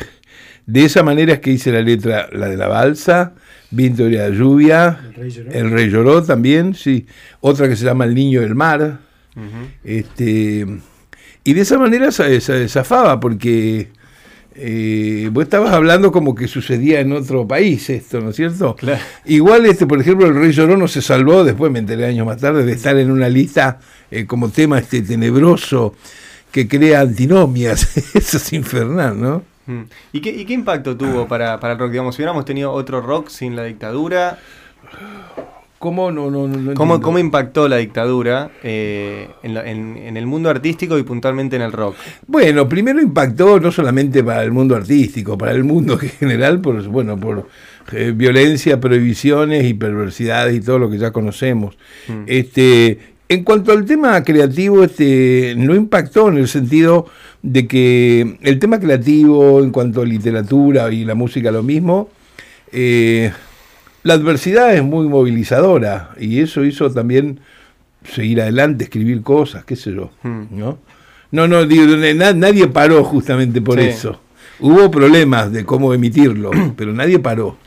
de 0.71 0.85
esa 0.85 1.03
manera 1.03 1.33
es 1.33 1.39
que 1.39 1.51
hice 1.51 1.71
la 1.71 1.81
letra, 1.81 2.29
la 2.31 2.47
de 2.47 2.57
la 2.57 2.67
balsa, 2.67 3.33
Viento 3.71 4.05
de 4.05 4.11
la 4.17 4.29
lluvia, 4.29 4.99
El 5.09 5.13
rey 5.15 5.29
lloró. 5.29 5.51
El 5.51 5.69
rey 5.71 5.89
lloró 5.91 6.23
también, 6.23 6.73
sí. 6.73 7.05
Otra 7.39 7.67
que 7.69 7.75
se 7.75 7.85
llama 7.85 8.05
El 8.05 8.15
niño 8.15 8.41
del 8.41 8.55
mar. 8.55 8.99
Este, 9.83 10.65
y 11.43 11.53
de 11.53 11.61
esa 11.61 11.77
manera 11.77 12.07
za- 12.11 12.39
za- 12.41 12.67
zafaba, 12.67 13.19
porque 13.19 13.89
eh, 14.55 15.29
vos 15.31 15.43
estabas 15.43 15.71
hablando 15.73 16.11
como 16.11 16.35
que 16.35 16.47
sucedía 16.47 16.99
en 16.99 17.11
otro 17.13 17.47
país 17.47 17.89
esto, 17.89 18.19
¿no 18.21 18.31
es 18.31 18.35
cierto? 18.35 18.75
Claro. 18.75 18.99
Igual, 19.25 19.65
este, 19.67 19.85
por 19.87 20.01
ejemplo, 20.01 20.27
el 20.27 20.35
Rey 20.35 20.51
Llorón 20.51 20.79
no 20.79 20.87
se 20.87 21.01
salvó, 21.01 21.43
después 21.43 21.71
me 21.71 21.79
enteré 21.79 22.05
años 22.07 22.25
más 22.25 22.37
tarde, 22.41 22.65
de 22.65 22.73
estar 22.73 22.97
en 22.97 23.11
una 23.11 23.29
lista 23.29 23.79
eh, 24.11 24.25
como 24.25 24.49
tema 24.49 24.79
este 24.79 25.01
tenebroso 25.01 25.95
que 26.51 26.67
crea 26.67 27.01
antinomias. 27.01 27.95
Eso 28.15 28.37
es 28.37 28.53
infernal, 28.53 29.19
¿no? 29.21 29.43
¿Y 30.13 30.21
qué, 30.21 30.29
y 30.31 30.45
qué 30.45 30.53
impacto 30.53 30.95
tuvo 30.97 31.27
para, 31.27 31.59
para 31.59 31.73
el 31.73 31.79
rock? 31.79 31.91
Digamos, 31.91 32.15
si 32.15 32.21
hubiéramos 32.21 32.45
tenido 32.45 32.71
otro 32.71 33.01
rock 33.01 33.29
sin 33.29 33.55
la 33.55 33.63
dictadura, 33.65 34.37
¿Cómo 35.77 36.11
no, 36.11 36.29
no, 36.29 36.45
no, 36.45 36.57
no 36.57 36.73
¿cómo, 36.73 37.19
impactó 37.19 37.69
la 37.69 37.77
dictadura 37.77 38.51
eh, 38.63 39.29
en, 39.43 39.53
la- 39.53 39.65
en- 39.69 39.95
en 39.95 40.17
el 40.17 40.25
mundo 40.25 40.49
artístico 40.49 40.97
y 40.97 41.03
puntualmente 41.03 41.55
en 41.55 41.61
el 41.61 41.71
rock? 41.71 41.95
Bueno, 42.27 42.67
primero 42.67 42.99
impactó 43.01 43.61
no 43.61 43.71
solamente 43.71 44.21
para 44.21 44.43
el 44.43 44.51
mundo 44.51 44.75
artístico, 44.75 45.37
para 45.37 45.53
el 45.53 45.63
mundo 45.63 45.97
en 46.01 46.09
general, 46.09 46.59
por, 46.59 46.83
bueno, 46.89 47.17
por 47.17 47.47
eh, 47.93 48.11
violencia, 48.13 48.77
prohibiciones 48.81 49.63
y 49.63 49.73
perversidades 49.73 50.53
y 50.57 50.59
todo 50.59 50.79
lo 50.79 50.89
que 50.89 50.97
ya 50.97 51.11
conocemos. 51.11 51.77
Mm. 52.09 52.23
Este, 52.27 52.99
en 53.29 53.43
cuanto 53.43 53.71
al 53.71 53.85
tema 53.85 54.23
creativo, 54.23 54.83
este, 54.83 55.53
no 55.55 55.75
impactó 55.75 56.29
en 56.29 56.37
el 56.37 56.47
sentido 56.47 57.05
de 57.43 57.67
que 57.67 58.37
el 58.41 58.59
tema 58.59 58.79
creativo, 58.79 59.63
en 59.63 59.69
cuanto 59.71 60.01
a 60.01 60.05
literatura 60.05 60.91
y 60.91 61.05
la 61.05 61.15
música, 61.15 61.51
lo 61.51 61.61
mismo, 61.63 62.09
eh, 62.71 63.31
la 64.03 64.15
adversidad 64.15 64.73
es 64.75 64.83
muy 64.83 65.07
movilizadora 65.07 66.09
y 66.19 66.39
eso 66.39 66.65
hizo 66.65 66.89
también 66.91 67.39
seguir 68.03 68.41
adelante, 68.41 68.85
escribir 68.85 69.21
cosas, 69.21 69.63
qué 69.65 69.75
sé 69.75 69.93
yo, 69.93 70.09
Mm. 70.23 70.43
¿no? 70.51 70.79
No, 71.31 71.47
no, 71.47 71.65
digo, 71.65 71.85
na- 72.15 72.33
nadie 72.33 72.67
paró 72.67 73.03
justamente 73.03 73.61
por 73.61 73.79
Sí. 73.79 73.87
eso. 73.89 74.19
Hubo 74.59 74.89
problemas 74.89 75.51
de 75.51 75.63
cómo 75.65 75.93
emitirlo, 75.93 76.49
pero 76.75 76.91
nadie 76.93 77.19
paró. 77.19 77.57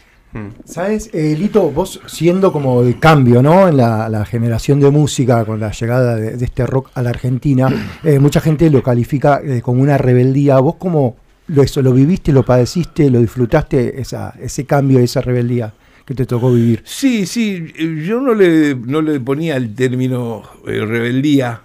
¿Sabes, 0.65 1.11
eh, 1.13 1.37
Lito, 1.39 1.71
vos 1.71 2.01
siendo 2.07 2.53
como 2.53 2.83
el 2.83 2.99
cambio, 2.99 3.43
¿no? 3.43 3.69
En 3.69 3.77
la, 3.77 4.09
la 4.09 4.25
generación 4.25 4.81
de 4.81 4.91
música 4.91 5.45
con 5.45 5.61
la 5.61 5.73
llegada 5.73 6.17
de, 6.17 6.37
de 6.37 6.45
este 6.45 6.67
rock 6.67 6.91
a 6.95 7.03
la 7.03 7.11
Argentina, 7.11 7.69
eh, 8.05 8.19
mucha 8.19 8.41
gente 8.41 8.71
lo 8.71 8.83
califica 8.83 9.41
eh, 9.45 9.61
como 9.61 9.83
una 9.83 9.99
rebeldía. 9.99 10.59
¿Vos 10.59 10.77
cómo 10.79 11.17
lo, 11.49 11.63
eso, 11.63 11.83
lo 11.83 11.93
viviste, 11.93 12.33
lo 12.33 12.45
padeciste, 12.45 13.11
lo 13.11 13.21
disfrutaste, 13.21 14.01
esa, 14.01 14.35
ese 14.41 14.65
cambio, 14.65 15.01
esa 15.01 15.21
rebeldía 15.21 15.75
que 16.07 16.15
te 16.15 16.25
tocó 16.25 16.53
vivir? 16.53 16.83
Sí, 16.87 17.27
sí, 17.27 17.67
eh, 17.77 18.03
yo 18.07 18.21
no 18.21 18.33
le, 18.33 18.75
no 18.75 19.03
le 19.03 19.21
ponía 19.21 19.57
el 19.57 19.75
término 19.75 20.43
rebeldía, 20.65 21.61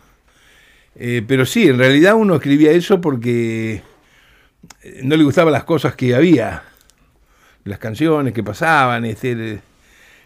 pero 1.28 1.46
sí, 1.46 1.68
en 1.68 1.78
realidad 1.78 2.16
uno 2.16 2.36
escribía 2.36 2.72
eso 2.72 3.00
porque 3.00 3.84
no 5.04 5.16
le 5.16 5.24
gustaban 5.24 5.54
las 5.54 5.64
cosas 5.64 5.96
que 5.96 6.16
había, 6.16 6.64
las 7.68 7.80
canciones 7.80 8.34
que 8.34 8.44
pasaban, 8.44 9.06
este, 9.06 9.60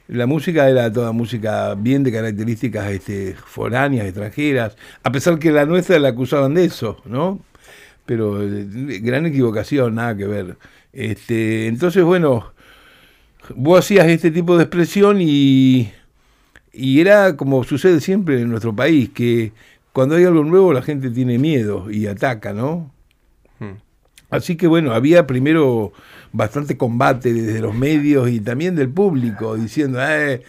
la 0.07 0.25
música 0.27 0.69
era 0.69 0.91
toda 0.91 1.11
música 1.11 1.75
bien 1.75 2.03
de 2.03 2.11
características 2.11 2.91
este, 2.91 3.35
foráneas, 3.35 4.05
extranjeras, 4.05 4.75
a 5.03 5.11
pesar 5.11 5.39
que 5.39 5.51
la 5.51 5.65
nuestra 5.65 5.99
la 5.99 6.09
acusaban 6.09 6.53
de 6.53 6.65
eso, 6.65 7.01
¿no? 7.05 7.39
pero 8.05 8.43
eh, 8.43 8.65
gran 9.01 9.25
equivocación, 9.25 9.95
nada 9.95 10.15
que 10.17 10.27
ver. 10.27 10.57
Este, 10.93 11.67
entonces, 11.67 12.03
bueno, 12.03 12.51
vos 13.55 13.79
hacías 13.79 14.07
este 14.07 14.31
tipo 14.31 14.57
de 14.57 14.63
expresión 14.63 15.19
y, 15.21 15.91
y 16.73 16.99
era 16.99 17.37
como 17.37 17.63
sucede 17.63 18.01
siempre 18.01 18.41
en 18.41 18.49
nuestro 18.49 18.75
país, 18.75 19.09
que 19.09 19.53
cuando 19.93 20.15
hay 20.15 20.25
algo 20.25 20.43
nuevo 20.43 20.73
la 20.73 20.81
gente 20.81 21.09
tiene 21.09 21.37
miedo 21.37 21.89
y 21.89 22.07
ataca, 22.07 22.53
¿no? 22.53 22.91
Hmm. 23.59 23.77
Así 24.29 24.55
que 24.55 24.67
bueno, 24.67 24.93
había 24.93 25.27
primero 25.27 25.93
bastante 26.31 26.77
combate 26.77 27.33
desde 27.33 27.59
los 27.59 27.75
medios 27.75 28.29
y 28.29 28.39
también 28.39 28.75
del 28.75 28.89
público, 28.89 29.55
diciendo, 29.55 29.99
eh, 30.01 30.41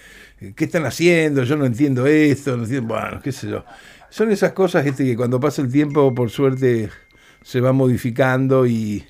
¿qué 0.55 0.65
están 0.65 0.87
haciendo? 0.87 1.45
Yo 1.45 1.57
no 1.57 1.67
entiendo 1.67 2.07
esto, 2.07 2.57
no 2.57 2.65
entiendo, 2.65 2.95
bueno, 2.95 3.21
qué 3.23 3.33
sé 3.33 3.49
yo. 3.49 3.65
Son 4.11 4.31
esas 4.31 4.53
cosas 4.53 4.87
este, 4.87 5.05
que 5.05 5.17
cuando 5.17 5.41
pasa 5.41 5.62
el 5.62 5.73
tiempo, 5.73 6.15
por 6.15 6.31
suerte, 6.31 6.91
se 7.43 7.61
va 7.61 7.73
modificando 7.73 8.67
y, 8.67 9.05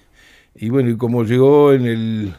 y 0.55 0.69
bueno, 0.69 0.91
y 0.91 0.97
como 0.97 1.25
llegó 1.25 1.73
en 1.73 1.87
el, 1.87 2.35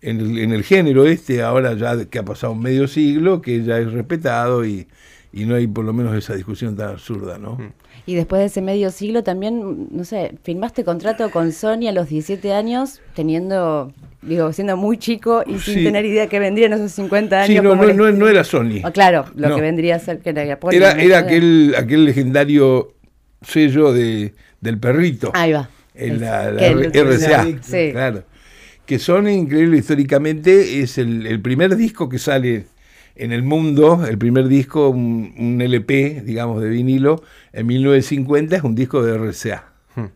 en 0.00 0.52
el, 0.52 0.64
género 0.64 1.06
este, 1.06 1.42
ahora 1.42 1.74
ya 1.74 2.06
que 2.06 2.18
ha 2.18 2.24
pasado 2.24 2.54
medio 2.54 2.88
siglo, 2.88 3.42
que 3.42 3.62
ya 3.62 3.78
es 3.78 3.92
respetado 3.92 4.64
y, 4.64 4.88
y 5.32 5.44
no 5.44 5.54
hay 5.54 5.66
por 5.66 5.84
lo 5.84 5.92
menos 5.92 6.16
esa 6.16 6.34
discusión 6.34 6.76
tan 6.76 6.90
absurda, 6.90 7.38
¿no? 7.38 7.56
Mm. 7.56 7.72
Y 8.06 8.14
después 8.14 8.40
de 8.40 8.46
ese 8.46 8.62
medio 8.62 8.90
siglo 8.90 9.22
también, 9.22 9.88
no 9.90 10.04
sé, 10.04 10.32
firmaste 10.42 10.84
contrato 10.84 11.30
con 11.30 11.52
Sony 11.52 11.86
a 11.88 11.92
los 11.92 12.08
17 12.08 12.52
años, 12.52 13.00
teniendo, 13.14 13.92
digo, 14.22 14.52
siendo 14.52 14.76
muy 14.76 14.98
chico 14.98 15.42
y 15.46 15.58
sin 15.58 15.74
Sí. 15.78 15.84
tener 15.84 16.04
idea 16.04 16.26
que 16.28 16.38
vendría 16.38 16.66
en 16.66 16.72
esos 16.74 16.92
50 16.92 17.42
años. 17.42 17.48
Sí, 17.48 17.62
no, 17.62 17.74
no, 17.74 18.10
no, 18.12 18.28
era 18.28 18.42
Sony. 18.44 18.80
Ah, 18.82 18.90
claro, 18.90 19.26
lo 19.36 19.48
No. 19.50 19.56
que 19.56 19.60
vendría 19.62 19.96
a 19.96 19.98
ser 19.98 20.18
que 20.20 20.30
era 20.30 20.52
Apple, 20.54 20.76
Era, 20.76 20.92
era 20.92 21.18
aquel, 21.18 21.74
aquel 21.76 22.04
legendario 22.04 22.94
sello 23.42 23.92
de, 23.92 24.34
del 24.60 24.78
perrito. 24.78 25.30
Ahí 25.34 25.52
va. 25.52 25.68
En 25.94 26.20
la, 26.20 26.50
RCA. 26.50 27.46
Sí. 27.62 27.90
Claro. 27.92 28.24
Que 28.86 28.98
son 28.98 29.28
increíble 29.28 29.78
históricamente, 29.78 30.80
es 30.80 30.98
el, 30.98 31.26
el 31.26 31.40
primer 31.40 31.76
disco 31.76 32.08
que 32.08 32.18
sale 32.18 32.66
en 33.22 33.32
el 33.32 33.42
mundo, 33.42 34.04
el 34.08 34.18
primer 34.18 34.48
disco, 34.48 34.88
un, 34.88 35.34
un 35.38 35.60
LP, 35.60 36.22
digamos, 36.24 36.62
de 36.62 36.68
vinilo, 36.68 37.22
en 37.52 37.66
1950 37.66 38.56
es 38.56 38.62
un 38.62 38.74
disco 38.74 39.02
de 39.02 39.16
RCA. 39.18 39.64
Hmm. 39.94 40.06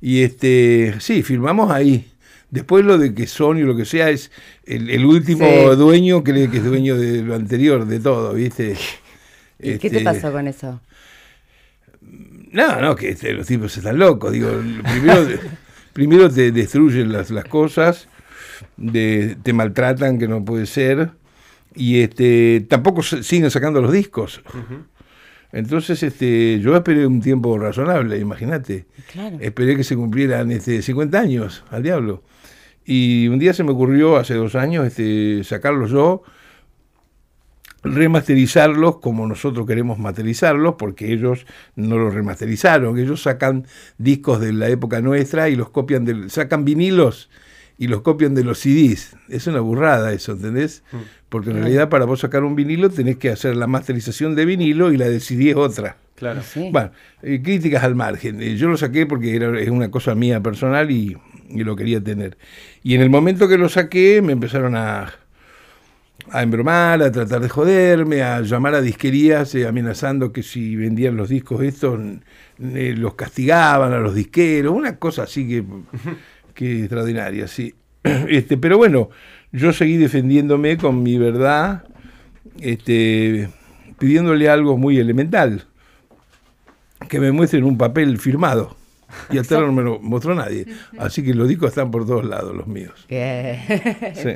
Y 0.00 0.22
este, 0.22 0.94
sí, 1.00 1.22
firmamos 1.22 1.70
ahí. 1.70 2.10
Después 2.50 2.84
lo 2.84 2.98
de 2.98 3.14
que 3.14 3.26
Sony 3.26 3.62
o 3.62 3.66
lo 3.66 3.76
que 3.76 3.84
sea 3.84 4.10
es 4.10 4.30
el, 4.64 4.88
el 4.90 5.04
último 5.04 5.44
Sí. 5.44 5.76
dueño 5.76 6.22
cree 6.22 6.48
que 6.50 6.58
es 6.58 6.64
dueño 6.64 6.96
de 6.96 7.22
lo 7.22 7.34
anterior, 7.34 7.84
de 7.86 7.98
todo, 8.00 8.32
¿viste? 8.34 8.76
¿Y 9.58 9.78
qué 9.78 9.90
te 9.90 9.96
Este, 9.98 10.04
pasó 10.04 10.30
con 10.30 10.46
eso? 10.46 10.80
no, 12.52 12.80
no, 12.80 12.94
que 12.94 13.10
este, 13.10 13.32
los 13.32 13.46
tipos 13.46 13.76
están 13.76 13.98
locos. 13.98 14.32
Digo, 14.32 14.50
primero, 14.92 15.26
primero 15.92 16.30
te 16.30 16.52
destruyen 16.52 17.12
las, 17.12 17.30
las 17.30 17.44
cosas, 17.44 18.06
de- 18.76 19.36
te 19.42 19.52
maltratan, 19.52 20.18
que 20.18 20.28
no 20.28 20.44
puede 20.44 20.66
ser, 20.66 21.10
y 21.74 22.00
este 22.00 22.66
tampoco 22.68 23.02
siguen 23.02 23.50
sacando 23.50 23.80
los 23.80 23.92
discos. 23.92 24.42
Entonces, 25.52 26.02
este, 26.02 26.58
yo 26.60 26.74
esperé 26.74 27.06
un 27.06 27.20
tiempo 27.20 27.56
razonable, 27.58 28.18
imagínate. 28.18 28.86
Claro. 29.12 29.36
Esperé 29.40 29.76
que 29.76 29.84
se 29.84 29.94
cumplieran 29.94 30.50
este, 30.50 30.82
50 30.82 31.18
años 31.18 31.64
al 31.70 31.84
diablo. 31.84 32.24
Y 32.84 33.28
un 33.28 33.38
día 33.38 33.54
se 33.54 33.62
me 33.62 33.70
ocurrió, 33.70 34.16
hace 34.16 34.34
dos 34.34 34.56
años, 34.56 34.84
este, 34.84 35.44
sacarlos 35.44 35.92
yo, 35.92 36.24
remasterizarlos 37.84 38.96
como 38.96 39.28
nosotros 39.28 39.64
queremos 39.64 39.98
masterizarlos, 39.98 40.74
porque 40.76 41.12
ellos 41.12 41.46
no 41.76 41.98
los 41.98 42.12
remasterizaron. 42.12 42.98
Ellos 42.98 43.22
sacan 43.22 43.66
discos 43.96 44.40
de 44.40 44.52
la 44.52 44.68
época 44.68 45.00
nuestra 45.00 45.48
y 45.48 45.54
los 45.54 45.70
copian, 45.70 46.04
del, 46.04 46.30
sacan 46.30 46.64
vinilos 46.64 47.30
y 47.78 47.88
los 47.88 48.02
copian 48.02 48.34
de 48.34 48.44
los 48.44 48.58
CDs. 48.58 49.16
Es 49.28 49.46
una 49.46 49.60
burrada 49.60 50.12
eso, 50.12 50.32
¿entendés? 50.32 50.82
Porque 51.28 51.50
en 51.50 51.56
realidad 51.56 51.88
para 51.88 52.04
vos 52.04 52.20
sacar 52.20 52.44
un 52.44 52.54
vinilo 52.54 52.90
tenés 52.90 53.16
que 53.16 53.30
hacer 53.30 53.56
la 53.56 53.66
masterización 53.66 54.34
de 54.34 54.44
vinilo 54.44 54.92
y 54.92 54.96
la 54.96 55.08
de 55.08 55.20
CD 55.20 55.50
es 55.50 55.56
otra. 55.56 55.96
Claro. 56.14 56.42
Sí. 56.42 56.68
Bueno, 56.70 56.92
eh, 57.22 57.40
críticas 57.42 57.82
al 57.82 57.96
margen. 57.96 58.40
Eh, 58.40 58.56
yo 58.56 58.68
lo 58.68 58.76
saqué 58.76 59.06
porque 59.06 59.34
era, 59.34 59.58
es 59.58 59.68
una 59.68 59.90
cosa 59.90 60.14
mía 60.14 60.40
personal 60.40 60.90
y, 60.90 61.16
y 61.48 61.64
lo 61.64 61.74
quería 61.74 62.00
tener. 62.00 62.38
Y 62.84 62.94
en 62.94 63.00
el 63.00 63.10
momento 63.10 63.48
que 63.48 63.58
lo 63.58 63.68
saqué 63.68 64.22
me 64.22 64.32
empezaron 64.32 64.76
a, 64.76 65.12
a 66.30 66.42
embromar, 66.42 67.02
a 67.02 67.12
tratar 67.12 67.40
de 67.40 67.48
joderme, 67.48 68.22
a 68.22 68.40
llamar 68.40 68.74
a 68.74 68.80
disquerías 68.80 69.54
eh, 69.54 69.66
amenazando 69.66 70.32
que 70.32 70.42
si 70.42 70.76
vendían 70.76 71.16
los 71.16 71.28
discos 71.28 71.62
estos 71.62 72.00
eh, 72.58 72.94
los 72.96 73.14
castigaban 73.14 73.92
a 73.92 73.98
los 73.98 74.14
disqueros, 74.14 74.74
una 74.74 74.96
cosa 74.96 75.24
así 75.24 75.46
que, 75.46 75.64
que 76.54 76.80
extraordinaria, 76.80 77.48
sí. 77.48 77.74
Este, 78.28 78.56
pero 78.56 78.78
bueno, 78.78 79.10
yo 79.52 79.72
seguí 79.72 79.96
defendiéndome 79.96 80.76
con 80.76 81.02
mi 81.02 81.18
verdad, 81.18 81.84
este, 82.60 83.48
pidiéndole 83.98 84.48
algo 84.48 84.76
muy 84.76 84.98
elemental, 84.98 85.64
que 87.08 87.20
me 87.20 87.32
muestren 87.32 87.64
un 87.64 87.78
papel 87.78 88.18
firmado. 88.18 88.76
Y 89.30 89.38
hasta 89.38 89.54
ahora 89.54 89.68
no 89.68 89.72
me 89.72 89.82
lo 89.82 90.00
mostró 90.00 90.34
nadie. 90.34 90.66
Así 90.98 91.22
que 91.22 91.34
los 91.34 91.48
discos 91.48 91.68
están 91.68 91.90
por 91.90 92.06
todos 92.06 92.24
lados, 92.24 92.54
los 92.54 92.66
míos. 92.66 93.06
Sí. 94.14 94.30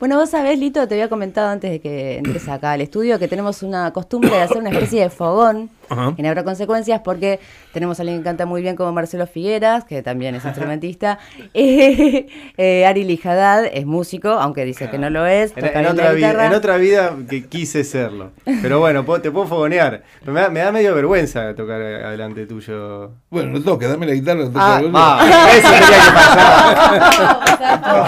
Bueno, 0.00 0.16
vos 0.16 0.30
sabés, 0.30 0.58
Lito, 0.58 0.86
te 0.88 0.94
había 0.94 1.08
comentado 1.08 1.48
antes 1.48 1.70
de 1.70 1.80
que 1.80 2.18
entres 2.18 2.48
acá 2.48 2.72
al 2.72 2.80
estudio 2.80 3.18
que 3.18 3.28
tenemos 3.28 3.62
una 3.62 3.92
costumbre 3.92 4.30
de 4.30 4.42
hacer 4.42 4.58
una 4.58 4.70
especie 4.70 5.02
de 5.02 5.10
fogón 5.10 5.70
Ajá. 5.88 6.14
en 6.16 6.26
Habrá 6.26 6.44
Consecuencias 6.44 7.00
porque 7.04 7.40
tenemos 7.72 7.98
a 7.98 8.02
alguien 8.02 8.18
que 8.18 8.24
canta 8.24 8.46
muy 8.46 8.62
bien 8.62 8.76
como 8.76 8.92
Marcelo 8.92 9.26
Figueras, 9.26 9.84
que 9.84 10.02
también 10.02 10.34
es 10.34 10.44
instrumentista. 10.44 11.18
Eh, 11.54 12.26
eh, 12.56 12.86
Ari 12.86 13.04
Lijadad 13.04 13.64
es 13.64 13.86
músico, 13.86 14.28
aunque 14.30 14.64
dice 14.64 14.88
que 14.90 14.98
no 14.98 15.10
lo 15.10 15.26
es. 15.26 15.52
En, 15.56 15.86
otra 15.86 16.12
vida, 16.12 16.28
guitarra. 16.28 16.46
en 16.46 16.54
otra 16.54 16.76
vida 16.76 17.14
que 17.28 17.46
quise 17.46 17.84
serlo. 17.84 18.32
Pero 18.44 18.80
bueno, 18.80 19.04
puedo- 19.04 19.20
te 19.20 19.30
puedo 19.30 19.46
fogonear. 19.46 20.02
Pero 20.20 20.32
me 20.32 20.40
da, 20.40 20.48
me 20.50 20.60
da 20.60 20.72
medio 20.72 20.94
vergüenza 20.94 21.54
tocar 21.54 21.80
adelante 21.80 22.46
tuyo. 22.46 23.12
Bueno, 23.30 23.52
no 23.52 23.62
toca, 23.62 23.88
dame 23.88 24.06
la 24.06 24.12
guitarra. 24.14 24.44
Ah, 24.54 24.82
va, 24.94 25.20
eso 25.52 25.68
tenía 25.68 25.88
que 25.88 26.12
pasar. 26.14 28.04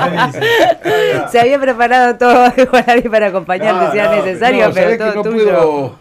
Se 1.31 1.41
había 1.41 1.59
preparado 1.61 2.17
todo 2.17 2.53
para 3.11 3.27
acompañarte 3.29 3.85
No, 3.87 3.93
si 3.93 3.99
era 3.99 4.11
no, 4.11 4.17
necesario, 4.25 4.69
No, 4.69 4.75
pero 4.75 4.97
todo 4.99 5.11
que 5.11 5.17
no 5.17 5.23
tuyo. 5.23 5.45
puedo, 5.45 5.99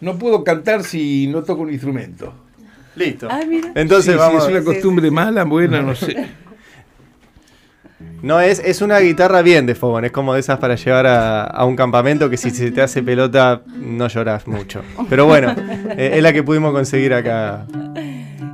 no 0.00 0.18
puedo 0.18 0.44
cantar 0.44 0.82
si 0.84 1.26
no 1.28 1.42
toco 1.42 1.62
un 1.62 1.70
instrumento. 1.72 2.32
Listo. 2.96 3.28
Ah, 3.30 3.40
mira. 3.48 3.70
Entonces 3.74 4.06
Sí, 4.06 4.12
sí, 4.12 4.16
vamos. 4.18 4.42
es 4.44 4.50
una 4.50 4.58
Sí, 4.60 4.64
costumbre 4.64 5.10
mala, 5.10 5.44
buena, 5.44 5.82
no 5.82 5.94
sé. 5.94 6.26
No, 8.22 8.40
es, 8.40 8.60
es 8.64 8.80
una 8.82 8.98
guitarra 8.98 9.42
bien 9.42 9.66
de 9.66 9.74
fogón. 9.76 10.04
Es 10.04 10.12
como 10.12 10.34
de 10.34 10.40
esas 10.40 10.58
para 10.58 10.74
llevar 10.74 11.06
a, 11.06 11.44
a 11.44 11.64
un 11.64 11.76
campamento 11.76 12.28
que 12.30 12.36
si 12.36 12.50
se 12.50 12.70
te 12.72 12.80
hace 12.82 13.02
pelota 13.02 13.62
no 13.76 14.08
lloras 14.08 14.46
mucho. 14.48 14.82
Pero 15.08 15.26
bueno, 15.26 15.54
eh, 15.96 16.12
es 16.14 16.22
la 16.22 16.32
que 16.32 16.42
pudimos 16.42 16.72
conseguir 16.72 17.14
acá. 17.14 17.66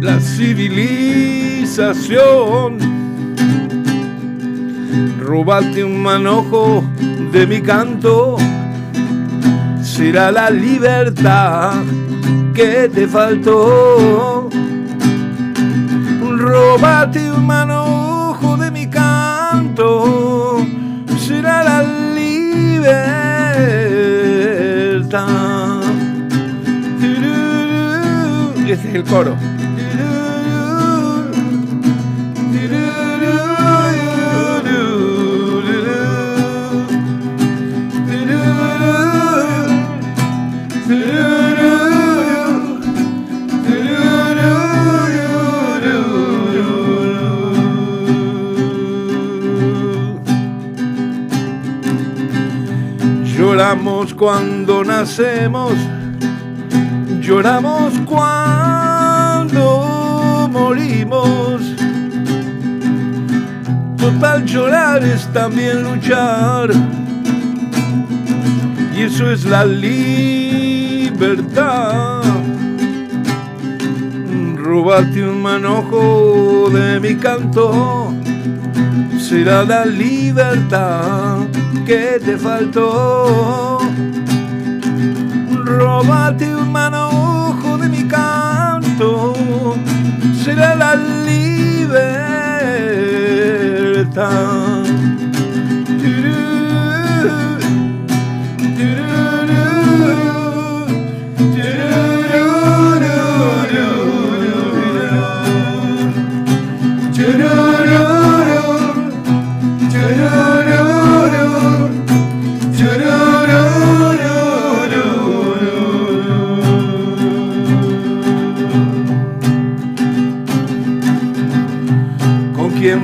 la 0.00 0.20
civilización. 0.20 2.78
Robarte 5.18 5.82
un 5.82 6.00
manojo 6.00 6.84
de 7.32 7.48
mi 7.48 7.60
canto 7.62 8.36
será 9.82 10.30
la 10.30 10.50
libertad 10.50 11.82
que 12.58 12.90
te 12.92 13.06
faltó. 13.06 14.48
Robate 16.20 17.30
un 17.30 17.46
manojo 17.46 18.56
de 18.56 18.72
mi 18.72 18.90
canto, 18.90 20.66
será 21.24 21.62
la 21.62 21.84
libertad. 22.16 22.98
Este 28.66 28.88
es 28.88 28.94
el 28.96 29.04
coro. 29.04 29.36
Lloramos 53.58 54.14
cuando 54.14 54.84
nacemos, 54.84 55.72
lloramos 57.20 57.92
cuando 58.06 59.58
morimos. 60.48 61.60
Total 63.96 64.44
llorar 64.44 65.02
es 65.02 65.26
también 65.32 65.82
luchar. 65.82 66.70
Y 68.96 69.02
eso 69.02 69.28
es 69.28 69.44
la 69.44 69.64
libertad. 69.64 71.02
Robarte 74.54 75.28
un 75.28 75.42
manojo 75.42 76.70
de 76.72 77.00
mi 77.00 77.16
canto 77.16 78.14
será 79.18 79.64
la 79.64 79.84
libertad 79.84 81.57
que 81.86 82.20
te 82.24 82.36
faltó. 82.36 83.78
Robarte 85.64 86.54
un 86.54 86.70
manojo 86.72 87.78
de 87.78 87.88
mi 87.88 88.06
canto 88.06 89.34
será 90.44 90.74
la 90.74 90.94
libertad. 90.94 92.08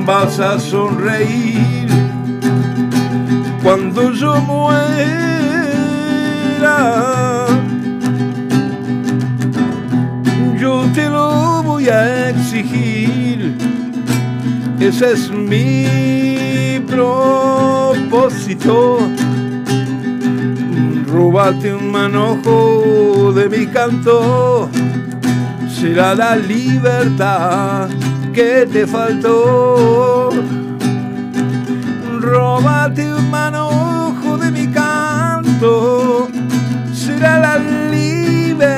Vas 0.05 0.39
a 0.39 0.59
sonreír 0.59 1.87
cuando 3.63 4.11
yo 4.11 4.39
muera? 4.41 4.67
Yo 10.59 10.85
te 10.93 11.09
lo 11.09 11.63
voy 11.63 11.89
a 11.89 12.29
exigir. 12.29 13.57
Ese 14.79 15.13
es 15.13 15.31
mi 15.31 16.79
propósito. 16.87 18.99
Robate 21.07 21.73
un 21.73 21.91
manojo 21.91 23.33
de 23.33 23.49
mi 23.49 23.65
canto. 23.65 24.69
Será 25.67 26.13
la 26.13 26.35
libertad 26.35 27.89
que 28.35 28.67
te 28.69 28.85
faltó. 28.85 30.29
Robate 32.19 33.13
un 33.13 33.31
manojo 33.31 34.37
de 34.37 34.51
mi 34.51 34.67
canto. 34.67 36.27
Será 36.93 37.39
la 37.39 37.57
libertad. 37.89 38.75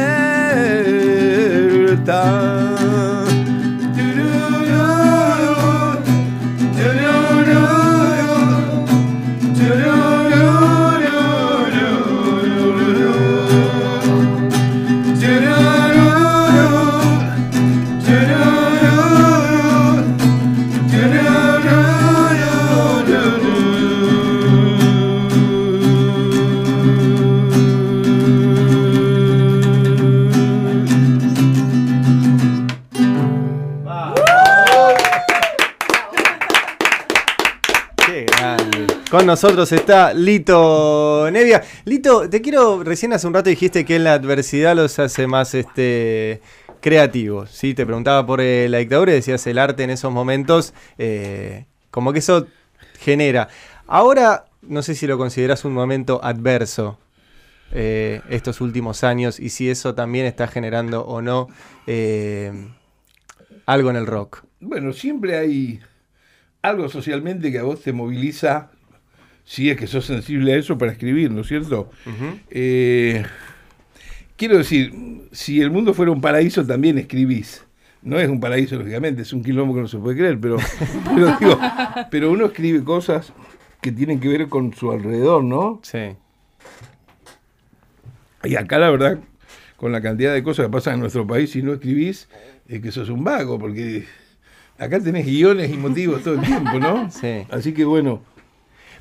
Con 39.18 39.26
nosotros 39.26 39.72
está 39.72 40.14
Lito 40.14 41.28
Nevia. 41.32 41.64
Lito, 41.86 42.30
te 42.30 42.40
quiero, 42.40 42.84
recién 42.84 43.14
hace 43.14 43.26
un 43.26 43.34
rato 43.34 43.50
dijiste 43.50 43.84
que 43.84 43.96
en 43.96 44.04
la 44.04 44.14
adversidad 44.14 44.76
los 44.76 45.00
hace 45.00 45.26
más 45.26 45.56
este 45.56 46.40
creativos. 46.82 47.50
¿sí? 47.50 47.74
Te 47.74 47.84
preguntaba 47.84 48.28
por 48.28 48.42
eh, 48.42 48.70
la 48.70 48.78
dictadura 48.78 49.14
y 49.14 49.16
decías 49.16 49.48
el 49.48 49.58
arte 49.58 49.82
en 49.82 49.90
esos 49.90 50.14
momentos, 50.14 50.76
eh, 51.00 51.66
como 51.90 52.14
que 52.14 52.20
eso 52.20 52.46
genera. 53.00 53.48
Ahora, 53.88 54.46
no 54.62 54.84
sé 54.84 54.94
si 54.94 55.08
lo 55.08 55.18
consideras 55.18 55.66
un 55.66 55.74
momento 55.74 56.24
adverso 56.24 57.00
eh, 57.72 58.22
estos 58.30 58.62
últimos 58.62 59.04
años 59.04 59.40
y 59.40 59.50
si 59.50 59.68
eso 59.68 59.96
también 59.96 60.28
está 60.28 60.48
generando 60.48 61.02
o 61.02 61.24
no 61.24 61.48
eh, 61.88 62.52
algo 63.66 63.90
en 63.90 63.96
el 63.96 64.06
rock. 64.06 64.44
Bueno, 64.60 64.94
siempre 64.94 65.38
hay 65.38 65.80
algo 66.62 66.88
socialmente 66.88 67.52
que 67.52 67.58
a 67.58 67.64
vos 67.64 67.82
te 67.82 67.94
moviliza, 67.94 68.70
si 69.48 69.70
es 69.70 69.78
que 69.78 69.88
sos 69.88 70.06
sensible 70.06 70.52
a 70.52 70.58
eso, 70.58 70.78
para 70.78 70.92
escribir, 70.92 71.32
¿no 71.32 71.40
es 71.40 71.48
cierto? 71.48 71.90
Eh, 72.50 73.24
quiero 74.36 74.58
decir, 74.58 74.94
si 75.32 75.62
el 75.62 75.72
mundo 75.72 75.94
fuera 75.94 76.12
un 76.12 76.20
paraíso, 76.20 76.66
también 76.66 76.98
escribís. 76.98 77.64
No 78.02 78.20
es 78.20 78.28
un 78.28 78.42
paraíso, 78.42 78.76
lógicamente, 78.76 79.22
es 79.22 79.32
un 79.32 79.42
quilombo 79.42 79.74
que 79.74 79.80
no 79.80 79.88
se 79.88 80.00
puede 80.00 80.18
creer, 80.18 80.38
pero, 80.38 80.58
pero, 81.16 81.38
digo, 81.40 81.60
pero 82.12 82.30
uno 82.30 82.48
escribe 82.48 82.84
cosas 82.84 83.32
que 83.80 83.94
tienen 83.94 84.20
que 84.20 84.28
ver 84.28 84.50
con 84.50 84.74
su 84.74 84.92
alrededor, 84.92 85.46
¿no? 85.46 85.80
Sí. 85.82 86.10
Y 88.44 88.56
acá 88.58 88.80
la 88.80 88.92
verdad, 88.92 89.18
con 89.78 89.94
la 89.94 90.02
cantidad 90.02 90.34
de 90.34 90.44
cosas 90.44 90.66
que 90.66 90.72
pasan 90.74 90.96
en 90.96 91.00
nuestro 91.00 91.26
país, 91.26 91.52
si 91.52 91.64
no 91.64 91.72
escribís, 91.72 92.28
es 92.68 92.82
que 92.82 92.92
sos 92.92 93.08
un 93.08 93.24
vago, 93.24 93.58
porque 93.58 94.04
acá 94.78 95.00
tenés 95.00 95.26
guiones 95.26 95.72
y 95.72 95.78
motivos 95.78 96.22
todo 96.22 96.34
el 96.34 96.42
tiempo, 96.42 96.80
¿no? 96.80 97.10
Sí. 97.12 97.48
Así 97.50 97.74
que 97.74 97.86
bueno, 97.86 98.24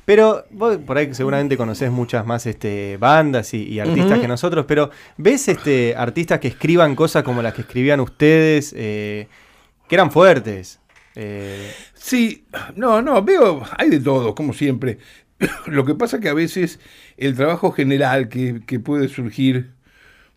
Pero 0.07 0.45
vos 0.51 0.77
por 0.77 0.97
ahí 0.97 1.13
seguramente 1.13 1.57
conocés 1.57 1.91
muchas 1.91 2.25
más 2.25 2.45
este, 2.45 2.95
bandas 2.95 3.53
y, 3.53 3.63
y 3.63 3.81
artistas 3.81 4.19
que 4.19 4.27
nosotros, 4.29 4.63
pero 4.65 4.89
¿ves 5.17 5.49
este, 5.49 5.97
artistas 5.97 6.39
que 6.39 6.47
escriban 6.47 6.95
cosas 6.95 7.23
como 7.23 7.41
las 7.41 7.53
que 7.53 7.63
escribían 7.63 7.99
ustedes, 7.99 8.73
eh, 8.77 9.27
que 9.89 9.95
eran 9.95 10.09
fuertes? 10.09 10.79
Eh, 11.15 11.73
sí, 11.93 12.45
no, 12.77 13.01
no, 13.01 13.21
veo, 13.21 13.63
hay 13.77 13.89
de 13.89 13.99
todo, 13.99 14.33
como 14.33 14.53
siempre. 14.53 14.99
Lo 15.65 15.83
que 15.83 15.93
pasa 15.93 16.21
que 16.21 16.29
a 16.29 16.33
veces 16.33 16.79
el 17.17 17.35
trabajo 17.35 17.73
general 17.73 18.29
que, 18.29 18.61
que 18.65 18.79
puede 18.79 19.09
surgir 19.09 19.73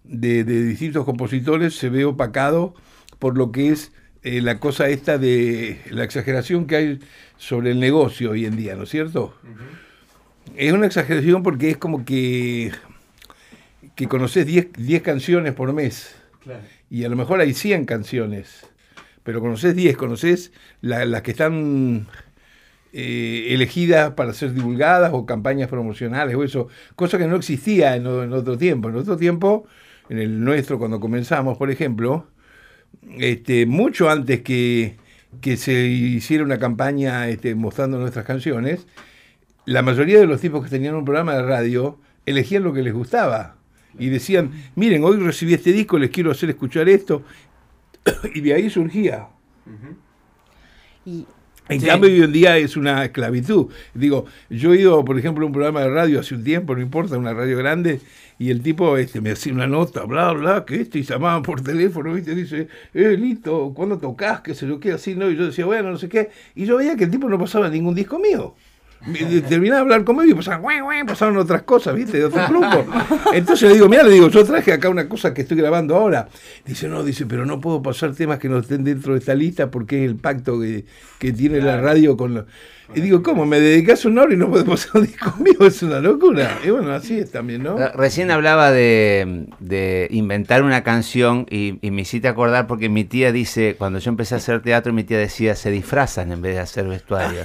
de, 0.03 0.43
de 0.43 0.65
distintos 0.65 1.05
compositores 1.05 1.77
se 1.77 1.91
ve 1.91 2.05
opacado 2.05 2.75
por 3.21 3.39
lo 3.39 3.53
que 3.53 3.69
es 3.69 3.93
eh, 4.23 4.41
la 4.43 4.59
cosa 4.59 4.89
esta 4.89 5.19
de 5.19 5.81
la 5.91 6.05
exageración 6.05 6.67
que 6.67 6.77
hay 6.77 6.99
sobre 7.39 7.71
el 7.71 7.81
negocio 7.81 8.31
hoy 8.33 8.45
en 8.47 8.57
día, 8.57 8.75
¿no 8.77 8.83
es 8.85 8.91
cierto? 8.91 9.35
Es 10.57 10.73
una 10.73 10.87
exageración 10.87 11.43
porque 11.43 11.71
es 11.71 11.77
como 11.77 12.05
que, 12.05 12.73
que 13.95 14.09
conoces 14.09 14.47
10 14.47 14.69
10 14.77 15.03
canciones 15.03 15.55
por 15.55 15.73
mes 15.73 16.15
y 16.91 17.05
a 17.05 17.09
lo 17.09 17.17
mejor 17.17 17.41
hay 17.41 17.55
100 17.55 17.85
canciones, 17.87 18.67
pero 19.23 19.41
conoces 19.41 19.75
10, 19.77 19.97
conoces 19.97 20.53
la- 20.81 21.05
las 21.05 21.23
que 21.23 21.31
están 21.31 22.07
eh, 22.93 23.49
elegidas 23.51 24.13
para 24.15 24.33
ser 24.33 24.53
divulgadas 24.53 25.13
o 25.15 25.25
campañas 25.27 25.69
promocionales 25.69 26.35
o 26.35 26.43
eso, 26.43 26.69
cosa 26.97 27.19
que 27.19 27.27
no 27.29 27.37
existía 27.37 27.95
en, 27.95 28.07
en 28.07 28.33
otro 28.33 28.59
tiempo. 28.59 28.89
En 28.89 28.97
otro 28.97 29.17
tiempo, 29.17 29.67
en 30.09 30.19
el 30.19 30.43
nuestro, 30.43 30.79
cuando 30.79 30.99
comenzamos, 30.99 31.57
por 31.57 31.71
ejemplo, 31.71 32.27
este, 33.09 33.67
mucho 33.67 34.11
antes 34.11 34.43
que, 34.43 34.97
que 35.41 35.57
se 35.57 35.87
hiciera 35.87 36.45
una 36.45 36.59
campaña 36.59 37.29
este, 37.29 37.55
mostrando 37.55 37.99
nuestras 37.99 38.25
canciones, 38.25 38.87
la 39.65 39.83
mayoría 39.83 40.19
de 40.19 40.27
los 40.27 40.41
tipos 40.41 40.65
que 40.65 40.71
tenían 40.71 40.95
un 40.95 41.05
programa 41.05 41.35
de 41.35 41.43
radio 41.43 41.99
elegían 42.27 42.63
lo 42.63 42.73
que 42.73 42.83
les 42.83 42.95
gustaba. 42.95 43.57
Y 43.99 44.09
decían, 44.09 44.53
miren, 44.77 45.03
hoy 45.05 45.17
recibí 45.19 45.55
este 45.55 45.73
disco, 45.73 45.99
les 45.99 46.11
quiero 46.11 46.31
hacer 46.31 46.51
escuchar 46.51 46.89
esto. 46.89 47.23
y 48.35 48.41
de 48.41 48.55
ahí 48.55 48.71
surgía. 48.71 49.29
Y 51.05 51.27
En 51.71 51.81
Sí. 51.81 51.87
cambio, 51.87 52.11
hoy 52.11 52.21
en 52.23 52.33
día 52.33 52.59
es 52.59 52.77
una 52.77 53.05
esclavitud. 53.05 53.69
Digo, 53.95 54.27
yo 54.51 54.75
he 54.75 54.81
ido, 54.81 55.05
por 55.05 55.19
ejemplo, 55.19 55.45
a 55.45 55.47
un 55.47 55.53
programa 55.53 55.81
de 55.83 55.89
radio 55.91 56.21
hace 56.21 56.35
un 56.35 56.45
tiempo, 56.45 56.75
no 56.75 56.83
importa, 56.83 57.17
una 57.17 57.33
radio 57.33 57.57
grande, 57.57 58.01
y 58.39 58.51
el 58.51 58.61
tipo 58.63 58.97
este, 58.97 59.21
me 59.21 59.31
hacía 59.31 59.53
una 59.53 59.67
nota, 59.67 60.05
bla, 60.05 60.33
bla, 60.33 60.65
que 60.67 60.81
esto, 60.81 60.99
y 60.99 61.03
llamaban 61.03 61.43
por 61.43 61.63
teléfono, 61.63 62.13
¿viste? 62.13 62.35
Dice, 62.35 62.69
eh, 62.95 63.17
Lito, 63.19 63.73
¿cuándo 63.75 63.99
tocas? 63.99 64.41
Que 64.41 64.55
se 64.55 64.67
lo 64.67 64.81
queda 64.81 64.97
así, 64.97 65.15
¿no? 65.15 65.31
Y 65.31 65.37
yo 65.37 65.47
decía, 65.47 65.65
bueno, 65.67 65.91
no 65.91 65.97
sé 65.99 66.09
qué. 66.09 66.31
Y 66.55 66.65
yo 66.67 66.77
veía 66.77 66.97
que 66.97 67.05
el 67.05 67.11
tipo 67.11 67.29
no 67.29 67.39
pasaba 67.39 67.69
ningún 67.69 67.95
disco 67.95 68.19
mío. 68.19 68.55
Terminaba 69.49 69.77
de 69.77 69.83
hablar 69.83 70.05
conmigo 70.05 70.31
y 70.31 70.35
pasaban, 70.35 70.61
"Güey, 70.63 70.81
güey", 70.81 71.05
pasaban 71.05 71.37
otras 71.39 71.63
cosas, 71.63 71.95
¿viste? 71.95 72.19
De 72.19 72.25
otro 72.27 72.47
grupo. 72.49 72.85
Entonces 73.33 73.69
le 73.69 73.75
digo, 73.75 73.89
mira, 73.89 74.03
le 74.03 74.11
digo, 74.11 74.29
yo 74.29 74.45
traje 74.45 74.73
acá 74.73 74.91
una 74.91 75.09
cosa 75.09 75.33
que 75.33 75.43
estoy 75.43 75.57
grabando 75.57 75.97
ahora. 75.97 76.29
Dice, 76.67 76.87
no, 76.89 77.03
dice, 77.03 77.25
pero 77.25 77.47
no 77.47 77.61
puedo 77.61 77.83
pasar 77.83 78.15
temas 78.15 78.39
que 78.39 78.49
no 78.49 78.59
estén 78.59 78.85
dentro 78.85 79.15
de 79.15 79.21
esta 79.21 79.35
lista 79.35 79.71
porque 79.71 80.05
es 80.05 80.11
el 80.11 80.17
pacto 80.17 80.61
que, 80.61 80.85
que 81.19 81.33
tiene 81.33 81.61
la 81.61 81.81
radio 81.81 82.17
con 82.17 82.35
los... 82.35 82.45
Y 82.95 83.01
digo, 83.03 83.23
¿cómo? 83.23 83.47
¿Me 83.47 83.61
dedicas 83.61 84.05
una 84.05 84.23
hora 84.23 84.35
y 84.35 84.37
no 84.37 84.49
puedo 84.51 84.65
pasar 84.65 85.01
un 85.01 85.07
disco 85.07 85.33
mío? 85.39 85.67
Es 85.67 85.83
una 85.83 86.01
locura. 86.01 86.59
Y 86.65 86.71
bueno, 86.71 86.93
así 86.93 87.19
es 87.19 87.31
también, 87.31 87.63
¿no? 87.63 87.77
Re- 87.77 87.93
Recién 87.95 88.31
hablaba 88.31 88.73
de, 88.73 89.47
de 89.61 90.09
inventar 90.11 90.63
una 90.63 90.83
canción 90.83 91.47
y, 91.49 91.79
y 91.83 91.91
me 91.93 92.03
hiciste 92.03 92.27
acordar 92.29 92.67
porque 92.67 92.89
mi 92.89 93.05
tía 93.05 93.31
dice, 93.31 93.77
cuando 93.79 94.01
yo 94.01 94.11
empecé 94.11 94.35
a 94.35 94.39
hacer 94.39 94.61
teatro, 94.63 94.93
mi 94.93 95.05
tía 95.05 95.19
decía, 95.19 95.55
se 95.55 95.71
disfrazan 95.71 96.33
en 96.33 96.43
vez 96.43 96.55
de 96.55 96.61
hacer 96.61 96.87
vestuario. 96.89 97.43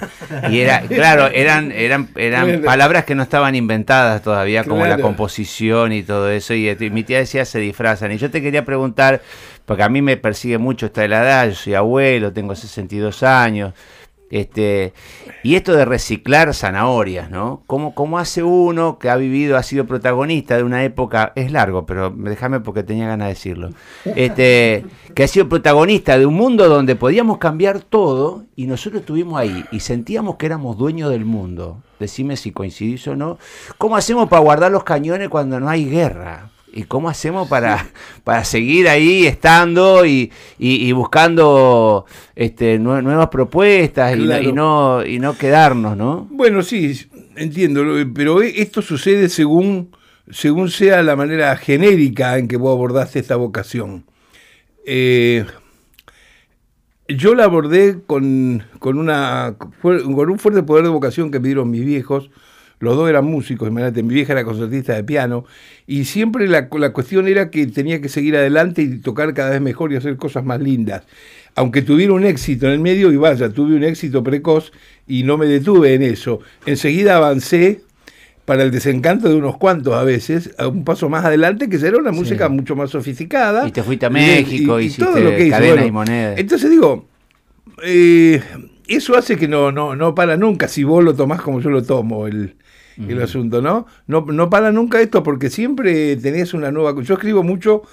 Y 0.50 0.60
era, 0.60 0.82
claro, 0.88 1.28
eran, 1.28 1.72
eran, 1.72 2.10
eran 2.16 2.62
palabras 2.64 3.06
que 3.06 3.14
no 3.14 3.22
estaban 3.24 3.54
inventadas 3.56 4.24
todavía, 4.24 4.64
como 4.64 4.86
la 4.88 4.98
composición 5.00 5.94
y 5.94 6.02
todo 6.04 6.30
eso. 6.32 6.54
Y, 6.56 6.70
y 6.70 6.90
mi 6.90 7.04
tía 7.04 7.20
decía, 7.20 7.46
se 7.46 7.60
disfrazan. 7.60 8.12
Y 8.12 8.18
yo 8.18 8.32
te 8.32 8.42
quería 8.42 8.66
preguntar, 8.66 9.22
porque 9.66 9.84
a 9.84 9.90
mí 9.90 10.02
me 10.02 10.18
persigue 10.18 10.58
mucho 10.58 10.88
esta 10.88 11.02
de 11.02 11.08
la 11.10 11.22
edad, 11.24 11.48
yo 11.50 11.56
soy 11.56 11.76
abuelo, 11.76 12.34
tengo 12.34 12.56
62 12.56 13.22
años. 13.24 13.74
Este, 14.32 14.94
y 15.44 15.56
esto 15.56 15.74
de 15.74 15.86
reciclar 15.86 16.54
zanahorias, 16.54 17.30
¿no? 17.30 17.62
¿Cómo, 17.68 17.94
¿Cómo 17.94 18.18
hace 18.18 18.42
uno 18.44 18.98
que 18.98 19.10
ha 19.10 19.16
vivido, 19.18 19.56
ha 19.56 19.64
sido 19.64 19.86
protagonista 19.86 20.58
de 20.58 20.64
una 20.64 20.84
época, 20.84 21.32
es 21.36 21.52
largo, 21.52 21.86
pero 21.86 22.10
déjame 22.10 22.60
porque 22.60 22.84
tenía 22.84 23.08
ganas 23.08 23.28
de 23.28 23.34
decirlo, 23.34 23.70
este, 24.16 24.86
que 25.14 25.24
ha 25.24 25.28
sido 25.28 25.48
protagonista 25.48 26.18
de 26.18 26.26
un 26.26 26.34
mundo 26.34 26.68
donde 26.68 26.96
podíamos 26.96 27.38
cambiar 27.38 27.82
todo 27.82 28.46
y 28.56 28.66
nosotros 28.66 29.02
estuvimos 29.02 29.40
ahí 29.40 29.66
y 29.72 29.82
sentíamos 29.82 30.38
que 30.38 30.48
éramos 30.48 30.78
dueños 30.78 31.12
del 31.12 31.26
mundo. 31.26 31.82
Decime 32.00 32.36
si 32.36 32.52
coincidís 32.52 33.08
o 33.08 33.16
no. 33.16 33.38
¿Cómo 33.78 33.96
hacemos 33.96 34.28
para 34.28 34.42
guardar 34.42 34.72
los 34.72 34.84
cañones 34.84 35.30
cuando 35.30 35.60
no 35.60 35.70
hay 35.70 35.86
guerra? 35.86 36.50
¿Y 36.78 36.84
cómo 36.84 37.08
hacemos 37.10 37.48
para, 37.48 37.88
para 38.26 38.44
seguir 38.44 38.90
ahí 38.90 39.26
estando 39.26 40.06
y, 40.06 40.30
y- 40.60 40.88
y 40.88 40.92
buscando 40.92 42.06
este, 42.36 42.78
nue- 42.80 43.02
nuevas 43.02 43.30
propuestas 43.30 44.16
y 44.18 44.20
no- 44.20 44.26
y, 44.50 44.52
no, 44.52 45.06
y 45.06 45.20
no 45.20 45.38
quedarnos, 45.38 45.96
¿no? 45.96 46.28
Bueno, 46.30 46.62
sí, 46.64 47.08
entiendo, 47.38 47.82
pero 48.14 48.42
e- 48.44 48.62
esto 48.62 48.82
sucede 48.82 49.30
según, 49.30 49.96
según 50.30 50.70
sea 50.70 51.02
la 51.02 51.16
manera 51.16 51.56
genérica 51.56 52.38
en 52.38 52.50
que 52.50 52.58
vos 52.58 52.74
abordaste 52.74 53.20
esta 53.20 53.38
vocación. 53.38 54.04
Eh, 54.86 55.46
yo 57.08 57.36
la 57.36 57.46
abordé 57.46 58.00
con, 58.06 58.64
con, 58.80 58.98
una, 58.98 59.56
con 59.82 60.30
un 60.30 60.40
fuerte 60.40 60.64
poder 60.64 60.84
de 60.84 60.90
vocación 60.90 61.32
que 61.32 61.40
me 61.40 61.48
dieron 61.48 61.70
mis 61.72 61.86
viejos. 61.86 62.30
Los 62.80 62.96
dos 62.96 63.10
eran 63.10 63.26
músicos, 63.26 63.70
imagínate, 63.70 64.04
mi 64.04 64.14
vieja 64.14 64.34
era 64.34 64.44
concertista 64.44 64.94
de 64.94 65.04
piano, 65.04 65.46
y 65.88 66.06
siempre 66.06 66.48
la, 66.48 66.68
la 66.78 66.94
cuestión 66.94 67.28
era 67.28 67.50
que 67.50 67.68
tenía 67.68 68.02
que 68.02 68.10
seguir 68.10 68.36
adelante 68.36 68.82
y 68.82 68.98
tocar 68.98 69.34
cada 69.34 69.52
vez 69.52 69.62
mejor 69.62 69.94
y 69.94 69.96
hacer 69.96 70.18
cosas 70.18 70.44
más 70.44 70.60
lindas. 70.60 71.04
Aunque 71.56 71.82
tuviera 71.82 72.12
un 72.14 72.26
éxito 72.26 72.66
en 72.66 72.74
el 72.74 72.80
medio, 72.80 73.12
y 73.12 73.18
vaya, 73.18 73.50
tuve 73.50 73.76
un 73.76 73.84
éxito 73.84 74.24
precoz 74.24 74.74
y 75.08 75.24
no 75.24 75.38
me 75.38 75.46
detuve 75.46 75.94
en 75.94 76.04
eso. 76.04 76.42
Enseguida 76.66 77.16
avancé 77.16 77.82
para 78.44 78.64
el 78.64 78.72
desencanto 78.72 79.30
de 79.30 79.36
unos 79.36 79.58
cuantos 79.58 79.94
a 79.96 80.04
veces, 80.04 80.54
a 80.58 80.68
un 80.68 80.84
paso 80.84 81.10
más 81.10 81.26
adelante, 81.26 81.68
que 81.70 81.80
será 81.80 81.98
una 81.98 82.12
música 82.12 82.50
mucho 82.50 82.76
más 82.76 82.92
sofisticada. 82.92 83.68
Y 83.68 83.72
te 83.72 83.84
fuiste 83.84 84.06
a 84.06 84.10
México, 84.10 84.80
hiciste 84.80 85.06
hice, 85.20 85.50
Cadena 85.50 85.86
y 85.86 85.92
Moneda. 85.92 86.36
Entonces 86.38 86.70
digo, 86.70 87.08
eh, 87.84 88.42
eso 88.88 89.18
hace 89.18 89.38
que 89.38 89.48
no, 89.48 89.72
no, 89.72 89.96
no 89.96 90.14
para 90.14 90.38
nunca 90.38 90.68
si 90.68 90.84
vos 90.84 91.04
lo 91.04 91.16
tomás 91.16 91.42
como 91.42 91.60
yo 91.60 91.70
lo 91.72 91.84
tomo 91.84 92.28
el, 92.28 92.56
el 92.98 93.22
asunto, 93.22 93.62
¿no? 93.62 93.88
¿no? 94.08 94.26
No 94.28 94.50
para 94.50 94.72
nunca 94.72 95.02
esto 95.02 95.22
porque 95.24 95.50
siempre 95.50 96.16
tenés 96.16 96.54
una 96.54 96.72
nueva... 96.72 97.02
Yo 97.02 97.16
escribo 97.16 97.44
mucho 97.44 97.84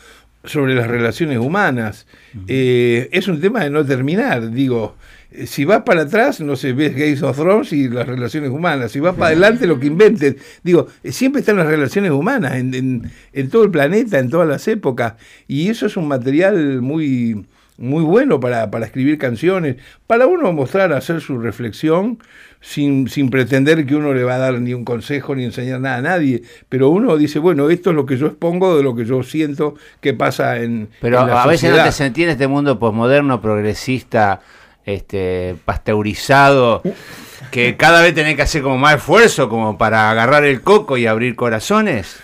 sobre 0.45 0.75
las 0.75 0.87
relaciones 0.89 1.39
humanas. 1.39 2.07
Eh, 2.49 3.09
es 3.13 3.29
un 3.29 3.41
tema 3.41 3.61
de 3.65 3.71
no 3.71 3.85
terminar, 3.85 4.51
digo. 4.51 4.97
Si 5.47 5.65
vas 5.65 5.81
para 5.83 6.03
atrás, 6.03 6.41
no 6.41 6.57
sé, 6.57 6.75
ves 6.75 6.95
Games 6.95 7.23
of 7.23 7.37
Thrones 7.39 7.73
y 7.73 7.89
las 7.89 8.07
relaciones 8.07 8.51
humanas. 8.51 8.93
Si 8.93 9.01
vas 9.01 9.15
para 9.15 9.29
adelante, 9.29 9.67
lo 9.67 9.81
que 9.81 9.87
inventes. 9.87 10.37
Digo, 10.63 10.89
siempre 11.05 11.41
están 11.41 11.57
las 11.57 11.67
relaciones 11.69 12.11
humanas 12.11 12.57
en, 12.57 12.75
en- 12.75 13.11
en 13.33 13.49
todo 13.49 13.65
el 13.65 13.71
planeta, 13.71 14.19
en 14.19 14.29
todas 14.29 14.47
las 14.47 14.69
épocas. 14.69 15.15
Y 15.49 15.69
eso 15.71 15.87
es 15.87 15.97
un 15.97 16.07
material 16.07 16.83
muy, 16.83 17.47
muy 17.79 18.03
bueno 18.05 18.41
para, 18.41 18.71
para 18.71 18.85
escribir 18.85 19.17
canciones, 19.17 19.77
para 20.07 20.27
uno 20.27 20.53
mostrar, 20.53 20.93
hacer 20.93 21.23
su 21.23 21.39
reflexión, 21.39 22.19
sin, 22.63 23.09
sin 23.09 23.29
pretender 23.29 23.85
que 23.85 23.97
uno 23.97 24.15
le 24.15 24.23
va 24.23 24.37
a 24.37 24.39
dar 24.39 24.55
ni 24.61 24.73
un 24.73 24.85
consejo 24.85 25.35
ni 25.35 25.45
enseñar 25.45 25.81
nada 25.81 25.97
a 25.97 26.03
nadie, 26.03 26.43
pero 26.69 26.89
uno 26.89 27.17
dice, 27.17 27.41
bueno, 27.41 27.69
esto 27.69 27.91
es 27.91 27.97
lo 27.97 28.07
que 28.07 28.17
yo 28.17 28.29
expongo 28.29 28.77
de 28.77 28.85
lo 28.85 28.95
que 28.95 29.05
yo 29.05 29.23
siento 29.25 29.75
que 30.01 30.15
pasa 30.15 30.59
en, 30.59 30.89
Pero 31.01 31.21
en 31.21 31.27
la 31.27 31.43
a 31.43 31.47
veces 31.47 31.71
no 31.77 31.83
te 31.83 31.93
sentí 31.93 32.23
en 32.23 32.31
este 32.31 32.47
mundo 32.47 32.79
posmoderno, 32.79 33.43
progresista, 33.43 34.41
este, 34.87 35.57
pasteurizado, 35.65 36.83
que 37.51 37.77
cada 37.77 38.01
vez 38.01 38.15
tenés 38.15 38.37
que 38.37 38.43
hacer 38.43 38.63
como 38.63 38.79
más 38.79 38.95
esfuerzo 38.95 39.49
como 39.49 39.77
para 39.77 40.11
agarrar 40.11 40.45
el 40.45 40.63
coco 40.63 40.97
y 40.97 41.07
abrir 41.07 41.35
corazones. 41.35 42.17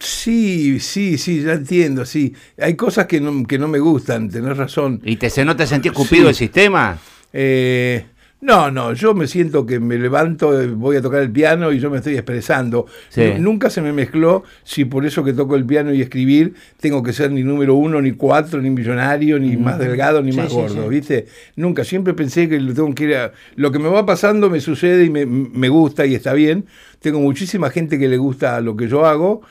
Sí, 0.00 0.80
sí, 0.80 1.16
sí, 1.16 1.42
ya 1.42 1.52
entiendo, 1.52 2.04
sí. 2.04 2.34
Hay 2.60 2.74
cosas 2.74 3.06
que 3.06 3.20
no, 3.20 3.44
que 3.46 3.58
no 3.58 3.68
me 3.68 3.78
gustan, 3.78 4.28
tenés 4.28 4.56
razón. 4.56 5.00
¿Y 5.04 5.16
te, 5.16 5.44
no 5.44 5.56
te 5.56 5.66
sentís 5.66 5.92
cupido 5.92 6.24
Sí. 6.24 6.28
el 6.28 6.34
sistema? 6.34 6.98
Eh, 7.32 8.06
no, 8.40 8.70
no, 8.70 8.92
yo 8.92 9.14
me 9.14 9.26
siento 9.26 9.66
que 9.66 9.80
me 9.80 9.98
levanto, 9.98 10.60
eh, 10.60 10.68
voy 10.68 10.96
a 10.96 11.02
tocar 11.02 11.22
el 11.22 11.30
piano 11.32 11.72
y 11.72 11.80
yo 11.80 11.90
me 11.90 11.96
estoy 11.98 12.14
expresando. 12.14 12.86
Sí. 13.08 13.20
Nu- 13.38 13.48
Nunca 13.58 13.68
se 13.68 13.82
me 13.82 13.92
mezcló 13.92 14.44
si 14.62 14.84
por 14.84 15.04
eso 15.04 15.24
que 15.24 15.32
toco 15.32 15.56
el 15.56 15.64
piano 15.66 15.92
y 15.92 16.00
escribir 16.02 16.54
tengo 16.80 17.02
que 17.02 17.12
ser 17.12 17.32
ni 17.32 17.42
número 17.42 17.74
uno, 17.74 18.00
ni 18.00 18.12
cuatro, 18.12 18.62
ni 18.62 18.70
millonario, 18.70 19.38
ni 19.40 19.56
más 19.56 19.78
delgado, 19.78 20.22
ni 20.22 20.30
Sí, 20.32 20.38
más 20.38 20.50
sí, 20.50 20.54
gordo. 20.54 20.88
¿viste? 20.88 21.26
Nunca, 21.56 21.82
siempre 21.82 22.14
pensé 22.14 22.48
que 22.48 22.60
lo 22.60 22.72
tengo 22.74 22.94
que 22.94 23.04
ir 23.04 23.16
a- 23.16 23.32
Lo 23.56 23.72
que 23.72 23.78
me 23.80 23.88
va 23.88 24.06
pasando 24.06 24.48
me 24.50 24.60
sucede 24.60 25.04
y 25.04 25.10
me, 25.10 25.26
me 25.26 25.68
gusta 25.68 26.06
y 26.06 26.14
está 26.14 26.32
bien. 26.32 26.66
Tengo 27.00 27.18
muchísima 27.20 27.70
gente 27.70 27.98
que 27.98 28.06
le 28.08 28.18
gusta 28.18 28.60
lo 28.60 28.76
que 28.76 28.86
yo 28.88 29.04
hago, 29.04 29.42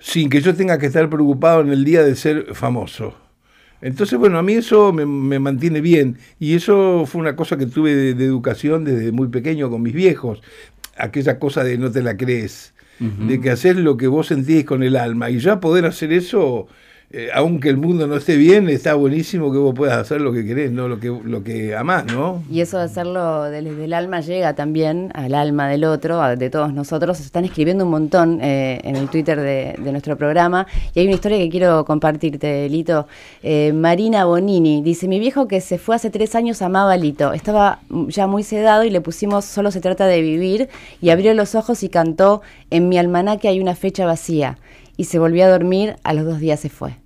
sin 0.00 0.28
que 0.28 0.40
yo 0.40 0.54
tenga 0.54 0.78
que 0.78 0.86
estar 0.86 1.08
preocupado 1.08 1.60
en 1.60 1.68
el 1.70 1.84
día 1.84 2.02
de 2.02 2.14
ser 2.16 2.48
famoso. 2.54 3.16
Entonces, 3.84 4.18
bueno, 4.18 4.38
a 4.38 4.42
mí 4.42 4.54
eso 4.54 4.92
me, 4.92 5.06
me 5.06 5.38
mantiene 5.38 5.80
bien. 5.80 6.18
Y 6.38 6.54
eso 6.54 7.04
fue 7.06 7.20
una 7.20 7.36
cosa 7.36 7.58
que 7.58 7.66
tuve 7.66 7.94
de, 7.94 8.14
de 8.14 8.24
educación 8.24 8.84
desde 8.84 9.12
muy 9.12 9.28
pequeño 9.28 9.70
con 9.70 9.82
mis 9.82 9.94
viejos. 9.94 10.42
Aquella 10.96 11.38
cosa 11.38 11.64
de 11.64 11.78
no 11.78 11.90
te 11.92 12.02
la 12.02 12.16
crees. 12.16 12.74
De 13.18 13.40
que 13.40 13.50
hacer 13.50 13.76
lo 13.76 13.96
que 13.96 14.06
vos 14.06 14.28
sentís 14.28 14.64
con 14.64 14.82
el 14.82 14.96
alma. 14.96 15.30
Y 15.30 15.38
ya 15.38 15.60
poder 15.60 15.84
hacer 15.86 16.12
eso, 16.12 16.68
eh, 17.16 17.28
aunque 17.32 17.68
el 17.68 17.76
mundo 17.76 18.06
no 18.08 18.16
esté 18.16 18.36
bien, 18.36 18.68
está 18.68 18.94
buenísimo 18.94 19.52
que 19.52 19.58
vos 19.58 19.72
puedas 19.74 19.96
hacer 19.98 20.20
lo 20.20 20.32
que 20.32 20.44
querés, 20.44 20.72
no 20.72 20.88
lo 20.88 20.98
que, 20.98 21.08
lo 21.08 21.44
que 21.44 21.76
amás, 21.76 22.06
¿no? 22.06 22.42
Y 22.50 22.60
eso 22.60 22.78
de 22.78 22.84
hacerlo 22.84 23.44
desde 23.44 23.84
el 23.84 23.92
alma 23.92 24.20
llega 24.20 24.54
también 24.54 25.10
al 25.14 25.34
alma 25.34 25.68
del 25.68 25.84
otro, 25.84 26.20
a- 26.20 26.34
de 26.34 26.50
todos 26.50 26.72
nosotros. 26.72 27.18
Se 27.18 27.22
están 27.24 27.44
escribiendo 27.44 27.84
un 27.84 27.90
montón 27.92 28.40
eh, 28.42 28.80
en 28.82 28.96
el 28.96 29.08
Twitter 29.08 29.38
de, 29.40 29.76
de 29.78 29.92
nuestro 29.92 30.16
programa. 30.16 30.66
Y 30.94 30.98
hay 31.00 31.06
una 31.06 31.14
historia 31.14 31.38
que 31.38 31.48
quiero 31.48 31.84
compartirte, 31.84 32.68
Lito. 32.68 33.06
Eh, 33.42 33.72
Marina 33.72 34.24
Bonini 34.24 34.82
dice: 34.82 35.06
Mi 35.06 35.20
viejo 35.20 35.46
que 35.46 35.60
se 35.60 35.78
fue 35.78 35.94
hace 35.94 36.10
tres 36.10 36.34
años 36.34 36.62
amaba 36.62 36.92
a 36.94 36.96
Lito. 36.96 37.32
Estaba 37.32 37.78
ya 38.08 38.26
muy 38.26 38.42
sedado 38.42 38.82
y 38.84 38.90
le 38.90 39.00
pusimos 39.00 39.44
Solo 39.44 39.70
se 39.70 39.80
trata 39.80 40.06
de 40.06 40.20
vivir. 40.20 40.68
Y 41.00 41.10
abrió 41.10 41.32
los 41.34 41.54
ojos 41.54 41.82
y 41.84 41.88
cantó: 41.88 42.42
En 42.70 42.88
mi 42.88 42.98
almanaque 42.98 43.46
hay 43.48 43.60
una 43.60 43.76
fecha 43.76 44.04
vacía. 44.04 44.58
Y 44.96 45.04
se 45.04 45.18
volvió 45.18 45.44
a 45.44 45.48
dormir. 45.48 45.96
A 46.02 46.12
los 46.14 46.24
dos 46.24 46.38
días 46.40 46.58
se 46.60 46.68
fue. 46.70 46.96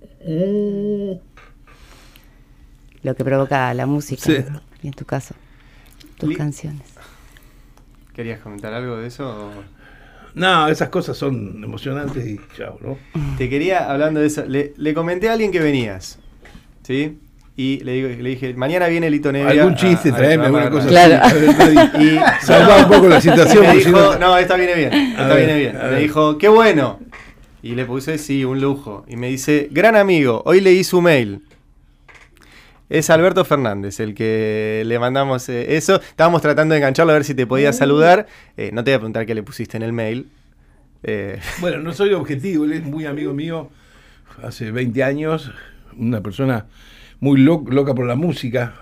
Lo 3.03 3.15
que 3.15 3.23
provoca 3.23 3.73
la 3.73 3.85
música. 3.85 4.21
Sí. 4.23 4.37
Y 4.83 4.87
en 4.87 4.93
tu 4.93 5.05
caso, 5.05 5.35
tus 6.17 6.29
Li- 6.29 6.35
canciones. 6.35 6.81
¿Querías 8.13 8.39
comentar 8.39 8.73
algo 8.73 8.97
de 8.97 9.07
eso? 9.07 9.29
o- 9.29 9.63
No, 10.35 10.67
esas 10.67 10.89
cosas 10.89 11.17
son 11.17 11.63
emocionantes 11.63 12.25
y 12.25 12.39
chao, 12.55 12.77
¿no? 12.81 12.97
Te 13.37 13.49
quería, 13.49 13.89
hablando 13.89 14.19
de 14.19 14.27
eso, 14.27 14.45
le, 14.45 14.73
le 14.77 14.93
comenté 14.93 15.29
a 15.29 15.33
alguien 15.33 15.51
que 15.51 15.59
venías, 15.59 16.19
¿sí? 16.83 17.17
y 17.57 17.79
le, 17.83 17.91
digo, 17.91 18.07
le 18.07 18.29
dije, 18.29 18.53
mañana 18.53 18.87
viene 18.87 19.09
Lito 19.09 19.33
Nevia. 19.33 19.49
Algún 19.63 19.75
chiste, 19.75 20.13
traeme 20.13 20.45
alguna 20.45 20.69
cosa 20.69 20.85
radio". 20.89 21.19
Claro. 21.19 21.99
Y 21.99 22.17
Salva 22.45 22.77
un 22.85 22.87
poco 22.87 23.09
la 23.09 23.19
situación. 23.19 23.65
me 23.67 23.75
dijo, 23.75 24.15
no- 24.17 24.37
esta 24.37 24.55
viene 24.55 24.75
bien, 24.75 24.93
esta 24.93 25.35
viene 25.35 25.57
bien. 25.57 25.77
Me 25.91 25.99
dijo, 25.99 26.37
qué 26.37 26.47
bueno. 26.47 26.99
Y 27.61 27.75
le 27.75 27.85
puse, 27.85 28.17
sí, 28.17 28.45
un 28.45 28.61
lujo. 28.61 29.05
Y 29.07 29.15
me 29.17 29.27
dice, 29.29 29.67
gran 29.71 29.95
amigo, 29.95 30.41
hoy 30.45 30.61
leí 30.61 30.83
su 30.83 31.01
mail. 31.01 31.41
Es 32.89 33.09
Alberto 33.09 33.45
Fernández, 33.45 33.99
el 33.99 34.15
que 34.15 34.81
le 34.85 34.97
mandamos 34.97 35.47
eh, 35.49 35.75
eso. 35.75 35.95
Estábamos 36.01 36.41
tratando 36.41 36.73
de 36.73 36.79
engancharlo 36.79 37.11
a 37.11 37.15
ver 37.15 37.23
si 37.25 37.35
te 37.35 37.45
podía 37.45 37.71
saludar. 37.73 38.25
Eh, 38.57 38.71
no 38.73 38.83
te 38.83 38.91
voy 38.91 38.95
a 38.95 38.99
preguntar 38.99 39.25
qué 39.25 39.35
le 39.35 39.43
pusiste 39.43 39.77
en 39.77 39.83
el 39.83 39.93
mail. 39.93 40.29
Eh, 41.03 41.39
Bueno, 41.61 41.79
no 41.79 41.93
soy 41.93 42.13
objetivo, 42.13 42.65
él 42.65 42.73
es 42.73 42.83
muy 42.83 43.05
amigo 43.05 43.33
mío, 43.33 43.69
hace 44.43 44.71
20 44.71 45.03
años, 45.03 45.51
una 45.97 46.21
persona 46.21 46.65
muy 47.19 47.39
lo- 47.39 47.63
loca 47.69 47.93
por 47.93 48.05
la 48.07 48.15
música, 48.15 48.73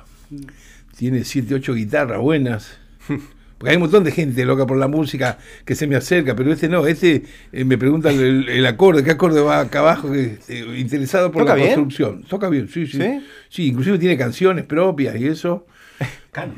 tiene 0.98 1.24
7, 1.24 1.56
8 1.56 1.74
guitarras 1.74 2.20
buenas. 2.20 2.78
Porque 3.58 3.72
hay 3.72 3.76
un 3.78 3.82
montón 3.84 4.04
de 4.04 4.12
gente 4.12 4.46
loca 4.46 4.68
por 4.68 4.78
la 4.78 4.88
música 4.88 5.38
que 5.66 5.74
se 5.74 5.88
me 5.88 5.96
acerca, 5.96 6.36
pero 6.36 6.54
este 6.54 6.70
no, 6.70 6.86
este 6.86 7.24
eh, 7.52 7.66
me 7.66 7.78
pregunta 7.78 8.10
el, 8.12 8.48
el 8.48 8.66
acorde, 8.68 9.04
qué 9.04 9.12
acorde 9.12 9.42
va 9.42 9.62
acá 9.62 9.80
abajo, 9.80 10.12
que, 10.12 10.38
eh, 10.48 10.66
interesado 10.78 11.32
por 11.32 11.42
¿Toca 11.42 11.54
la 11.54 11.56
bien? 11.56 11.68
construcción. 11.70 12.24
Toca 12.24 12.50
bien, 12.50 12.68
sí, 12.70 12.86
sí, 12.86 13.00
¿Sí? 13.00 13.20
sí. 13.50 13.68
inclusive 13.68 13.98
tiene 13.98 14.16
canciones 14.18 14.64
propias 14.66 15.16
y 15.16 15.28
eso. 15.28 15.66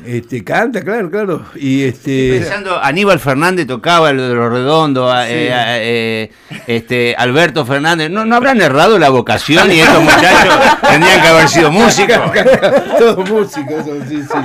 Este, 0.06 0.44
canta, 0.44 0.82
claro, 0.82 1.10
claro. 1.10 1.46
Y 1.56 1.84
este. 1.84 2.40
Pensando, 2.42 2.84
Aníbal 2.84 3.18
Fernández 3.18 3.66
tocaba 3.66 4.12
lo 4.12 4.28
de 4.28 4.36
los 4.36 4.52
redondos, 4.52 5.10
a- 5.10 5.30
eh, 5.30 5.50
eh, 5.54 6.32
este, 6.68 7.16
Alberto 7.18 7.66
Fernández, 7.66 8.10
¿no, 8.12 8.26
¿no 8.26 8.36
habrán 8.36 8.60
errado 8.60 9.00
la 9.00 9.08
vocación 9.08 9.72
y 9.72 9.80
estos 9.80 10.04
muchachos 10.04 10.54
tendrían 10.82 11.22
que 11.22 11.28
haber 11.30 11.48
sido 11.48 11.72
músicos? 11.72 12.18
Todo 13.00 13.24
músico, 13.24 13.80
eso, 13.80 13.98
sí, 14.10 14.22
sí. 14.22 14.38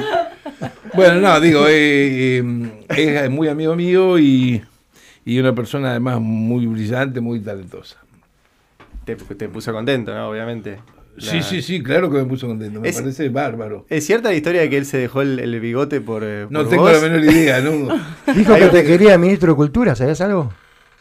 Bueno, 0.95 1.21
no, 1.21 1.41
digo, 1.41 1.67
eh, 1.69 2.39
eh, 2.89 3.21
es 3.25 3.31
muy 3.31 3.49
amigo 3.49 3.75
mío 3.75 4.19
y, 4.19 4.63
y 5.25 5.39
una 5.39 5.55
persona 5.55 5.91
además 5.91 6.21
muy 6.21 6.67
brillante, 6.67 7.21
muy 7.21 7.41
talentosa. 7.41 7.97
te, 9.05 9.17
te 9.17 9.49
puso 9.49 9.73
contento, 9.73 10.15
¿no? 10.15 10.29
Obviamente. 10.29 10.79
Sí, 11.19 11.37
La- 11.37 11.43
sí, 11.43 11.63
sí, 11.63 11.83
claro 11.83 12.11
que 12.11 12.19
me 12.19 12.25
puso 12.25 12.47
contento, 12.49 12.81
me 12.81 12.89
Es- 12.89 12.97
parece 13.01 13.29
bárbaro. 13.29 13.87
¿Es 13.89 14.05
cierta 14.05 14.31
la 14.31 14.35
historia 14.35 14.63
de 14.63 14.71
que 14.71 14.79
él 14.79 14.85
se 14.87 14.99
dejó 14.99 15.23
el, 15.23 15.39
el 15.39 15.61
bigote 15.61 16.01
por, 16.01 16.23
eh, 16.25 16.47
No 16.51 16.61
por 16.63 16.69
tengo 16.71 16.83
vos? 16.85 16.93
la 16.93 17.01
menor 17.09 17.25
idea, 17.25 17.61
¿no? 17.61 17.71
Dijo 18.35 18.55
que 18.57 18.67
te 18.69 18.85
quería 18.85 19.17
ministro 19.19 19.53
de 19.53 19.57
Cultura, 19.57 19.95
¿sabías 19.95 20.21
algo? 20.21 20.53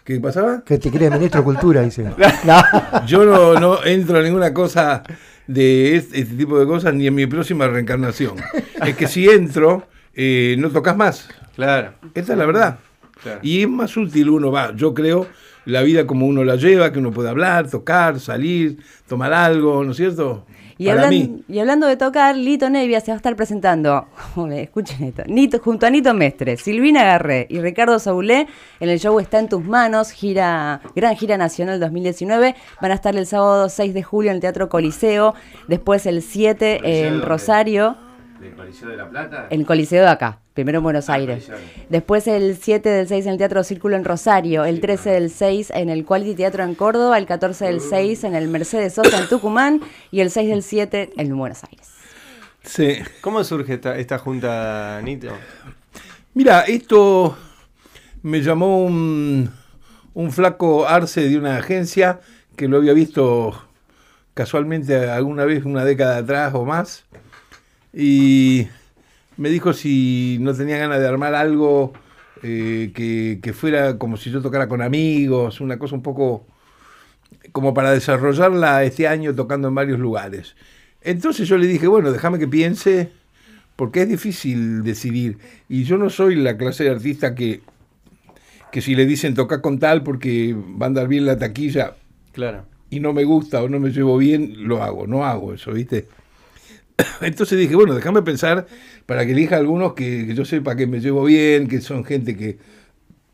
¿Qué 0.03 0.19
pasaba? 0.19 0.63
Que 0.65 0.77
te 0.77 0.91
quería 0.91 1.09
ministro 1.09 1.39
de 1.41 1.45
Cultura, 1.45 1.81
dice. 1.81 2.03
No. 2.45 2.61
Yo 3.07 3.25
no, 3.25 3.59
no 3.59 3.83
entro 3.85 4.17
en 4.19 4.25
ninguna 4.25 4.53
cosa 4.53 5.01
de 5.47 5.95
este, 5.95 6.19
este 6.21 6.35
tipo 6.35 6.59
de 6.59 6.65
cosas 6.65 6.93
ni 6.93 7.07
en 7.07 7.15
mi 7.15 7.25
próxima 7.25 7.67
reencarnación. 7.67 8.35
Es 8.85 8.97
que 8.97 9.07
si 9.07 9.29
entro, 9.29 9.87
eh, 10.13 10.55
no 10.59 10.69
tocas 10.69 10.97
más. 10.97 11.29
Claro. 11.55 11.93
Esta 12.13 12.33
es 12.33 12.37
la 12.37 12.45
verdad. 12.45 12.79
Claro. 13.21 13.39
Y 13.41 13.61
es 13.61 13.69
más 13.69 13.95
útil 13.95 14.29
uno 14.29 14.51
va, 14.51 14.75
yo 14.75 14.93
creo, 14.93 15.27
la 15.65 15.81
vida 15.81 16.05
como 16.05 16.27
uno 16.27 16.43
la 16.43 16.55
lleva, 16.57 16.91
que 16.91 16.99
uno 16.99 17.11
puede 17.11 17.29
hablar, 17.29 17.69
tocar, 17.69 18.19
salir, 18.19 18.79
tomar 19.07 19.31
algo, 19.31 19.83
¿no 19.83 19.91
es 19.91 19.97
cierto? 19.97 20.45
Y, 20.83 20.87
Para 20.87 21.03
hablan- 21.03 21.09
mí. 21.11 21.43
y 21.47 21.59
hablando 21.59 21.87
de 21.87 21.95
tocar, 21.95 22.35
Lito 22.35 22.69
Nevia 22.69 22.99
se 22.99 23.11
va 23.11 23.13
a 23.13 23.17
estar 23.17 23.35
presentando, 23.37 24.05
escuchen 24.51 25.03
esto, 25.05 25.23
Nito, 25.27 25.59
junto 25.59 25.85
a 25.85 25.89
Nito 25.89 26.13
Mestre, 26.13 26.57
Silvina 26.57 27.03
Garré 27.05 27.47
y 27.49 27.61
Ricardo 27.61 27.99
Saulé 27.99 28.47
en 28.81 28.89
el 28.89 28.99
show 28.99 29.17
Está 29.21 29.39
en 29.39 29.47
tus 29.47 29.63
manos, 29.63 30.11
gira, 30.11 30.81
gran 30.93 31.15
gira 31.15 31.37
nacional 31.37 31.79
2019. 31.79 32.55
Van 32.81 32.91
a 32.91 32.95
estar 32.95 33.15
el 33.15 33.25
sábado 33.25 33.69
6 33.69 33.93
de 33.93 34.03
julio 34.03 34.31
en 34.31 34.35
el 34.35 34.41
Teatro 34.41 34.67
Coliseo, 34.67 35.35
después 35.69 36.05
el 36.05 36.21
7 36.21 36.81
en 37.07 37.21
Rosario, 37.21 37.95
¿Del 38.41 38.53
Coliseo 38.55 38.89
de 38.89 38.97
la 38.97 39.09
Plata? 39.09 39.47
en 39.49 39.61
el 39.61 39.65
Coliseo 39.65 40.03
de 40.03 40.09
acá, 40.09 40.39
primero 40.53 40.77
en 40.79 40.83
Buenos 40.83 41.09
Ah, 41.09 41.13
Aires. 41.13 41.49
Después 41.89 42.27
el 42.27 42.57
7 42.57 42.89
del 42.89 43.07
6 43.07 43.25
en 43.25 43.31
el 43.33 43.37
Teatro 43.37 43.63
Círculo 43.63 43.95
en 43.95 44.03
Rosario, 44.05 44.65
el 44.65 44.79
13 44.81 45.09
del 45.11 45.29
6 45.29 45.71
en 45.75 45.89
el 45.89 46.05
Quality 46.05 46.35
Teatro 46.35 46.63
en 46.63 46.75
Córdoba, 46.75 47.17
el 47.17 47.25
14 47.25 47.65
del 47.65 47.81
6 47.81 48.23
en 48.25 48.35
el 48.35 48.47
Mercedes 48.47 48.93
Sosa 48.93 49.19
en 49.19 49.27
Tucumán 49.27 49.81
y 50.11 50.21
el 50.21 50.29
6 50.29 50.49
del 50.49 50.63
7 50.63 51.11
en 51.17 51.37
Buenos 51.37 51.63
Aires. 51.63 51.89
Sí. 52.63 52.97
¿Cómo 53.21 53.43
surge 53.43 53.73
esta, 53.73 53.97
esta 53.97 54.17
junta, 54.17 55.01
Nito? 55.03 55.31
Mira, 56.33 56.61
esto 56.61 57.37
me 58.21 58.41
llamó 58.41 58.83
un, 58.85 59.49
un 60.13 60.31
flaco 60.31 60.87
arce 60.87 61.27
de 61.29 61.37
una 61.37 61.57
agencia 61.57 62.21
que 62.55 62.67
lo 62.67 62.77
había 62.77 62.93
visto 62.93 63.53
casualmente 64.33 65.09
alguna 65.09 65.45
vez, 65.45 65.65
una 65.65 65.83
década 65.85 66.17
atrás 66.17 66.53
o 66.55 66.63
más, 66.65 67.03
y 67.93 68.67
me 69.37 69.49
dijo 69.49 69.73
si 69.73 70.37
no 70.41 70.53
tenía 70.53 70.77
ganas 70.77 70.99
de 70.99 71.07
armar 71.07 71.35
algo 71.35 71.93
eh, 72.41 72.91
que, 72.93 73.39
que 73.41 73.53
fuera 73.53 73.97
como 73.97 74.17
si 74.17 74.31
yo 74.31 74.41
tocara 74.41 74.67
con 74.67 74.81
amigos, 74.81 75.61
una 75.61 75.77
cosa 75.79 75.95
un 75.95 76.03
poco 76.03 76.45
como 77.51 77.73
para 77.73 77.91
desarrollarla 77.91 78.83
este 78.83 79.07
año 79.07 79.33
tocando 79.35 79.67
en 79.67 79.75
varios 79.75 79.99
lugares. 79.99 80.55
Entonces 81.01 81.47
yo 81.47 81.57
le 81.57 81.67
dije, 81.67 81.87
bueno, 81.87 82.11
déjame 82.11 82.39
que 82.39 82.47
piense, 82.47 83.09
porque 83.75 84.03
es 84.03 84.09
difícil 84.09 84.83
decidir. 84.83 85.37
Y 85.67 85.83
yo 85.83 85.97
no 85.97 86.09
soy 86.09 86.35
la 86.35 86.57
clase 86.57 86.85
de 86.85 86.91
artista 86.91 87.35
que, 87.35 87.61
que 88.71 88.81
si 88.81 88.95
le 88.95 89.05
dicen 89.05 89.33
tocar 89.33 89.61
con 89.61 89.79
tal 89.79 90.03
porque 90.03 90.55
va 90.55 90.85
a 90.85 90.87
andar 90.87 91.07
bien 91.07 91.25
la 91.25 91.37
taquilla 91.37 91.95
Claro. 92.31 92.65
y 92.89 92.99
no 92.99 93.13
me 93.13 93.23
gusta 93.25 93.61
o 93.61 93.69
no 93.69 93.79
me 93.79 93.91
llevo 93.91 94.17
bien, 94.17 94.67
lo 94.67 94.81
hago. 94.81 95.05
No 95.07 95.25
hago 95.25 95.53
eso, 95.53 95.73
¿viste? 95.73 96.07
Entonces 97.21 97.57
dije, 97.57 97.75
bueno, 97.75 97.95
déjame 97.95 98.21
pensar 98.21 98.65
para 99.05 99.25
que 99.25 99.31
elija 99.31 99.57
algunos 99.57 99.93
que, 99.93 100.25
que 100.27 100.35
yo 100.35 100.45
sepa 100.45 100.75
que 100.75 100.87
me 100.87 100.99
llevo 100.99 101.23
bien, 101.25 101.67
que 101.67 101.81
son 101.81 102.03
gente 102.05 102.35
que, 102.37 102.57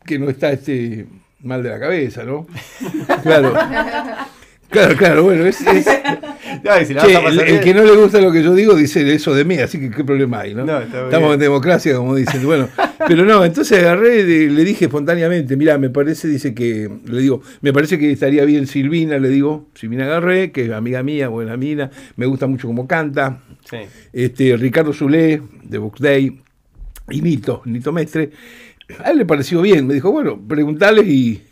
que 0.04 0.18
no 0.18 0.28
está 0.30 0.50
este 0.52 1.06
mal 1.40 1.62
de 1.62 1.70
la 1.70 1.80
cabeza, 1.80 2.24
¿no? 2.24 2.46
Claro. 3.22 3.54
Claro, 4.70 4.96
claro, 4.96 5.24
bueno, 5.24 5.44
es, 5.46 5.60
es- 5.62 5.84
si 6.86 6.94
Che, 6.94 7.16
el, 7.56 7.60
que 7.60 7.74
no 7.74 7.82
le 7.82 7.96
gusta 7.96 8.20
lo 8.20 8.30
que 8.30 8.40
yo 8.42 8.54
digo 8.54 8.74
dice 8.74 9.12
eso 9.12 9.34
de 9.34 9.44
mí, 9.44 9.58
así 9.58 9.80
que 9.80 9.90
qué 9.90 10.04
problema 10.04 10.40
hay, 10.40 10.54
¿no? 10.54 10.64
Estamos 11.06 11.34
en 11.34 11.40
democracia, 11.40 11.96
como 11.96 12.14
dicen. 12.14 12.44
Bueno, 12.46 12.68
pero 13.06 13.24
no, 13.24 13.44
entonces 13.44 13.78
agarré 13.78 14.24
le 14.24 14.64
dije 14.64 14.86
espontáneamente, 14.86 15.56
mira, 15.56 15.78
me 15.78 15.90
parece, 15.90 16.28
dice 16.28 16.54
que, 16.54 16.90
le 17.04 17.20
digo, 17.20 17.42
me 17.60 17.72
parece 17.72 17.98
que 17.98 18.10
estaría 18.10 18.44
bien 18.44 18.66
Silvina, 18.66 19.18
le 19.18 19.28
digo, 19.28 19.68
Silvina 19.74 20.04
Agarré, 20.04 20.52
que 20.52 20.64
es 20.64 20.70
amiga 20.70 21.02
mía, 21.02 21.28
buena 21.28 21.56
mina, 21.56 21.90
me 22.16 22.26
gusta 22.26 22.46
mucho 22.46 22.66
cómo 22.66 22.86
canta, 22.86 23.40
Sí. 23.68 23.78
este, 24.12 24.56
Ricardo 24.56 24.92
Zulé, 24.92 25.42
de 25.64 25.78
Box 25.78 26.00
Day, 26.00 26.40
y 27.10 27.22
Nito, 27.22 27.62
Nito 27.64 27.92
Mestre. 27.92 28.30
A 29.04 29.10
él 29.10 29.18
le 29.18 29.26
pareció 29.26 29.62
bien, 29.62 29.86
me 29.86 29.94
dijo, 29.94 30.10
bueno, 30.10 30.40
preguntales 30.48 31.06
y 31.06 31.42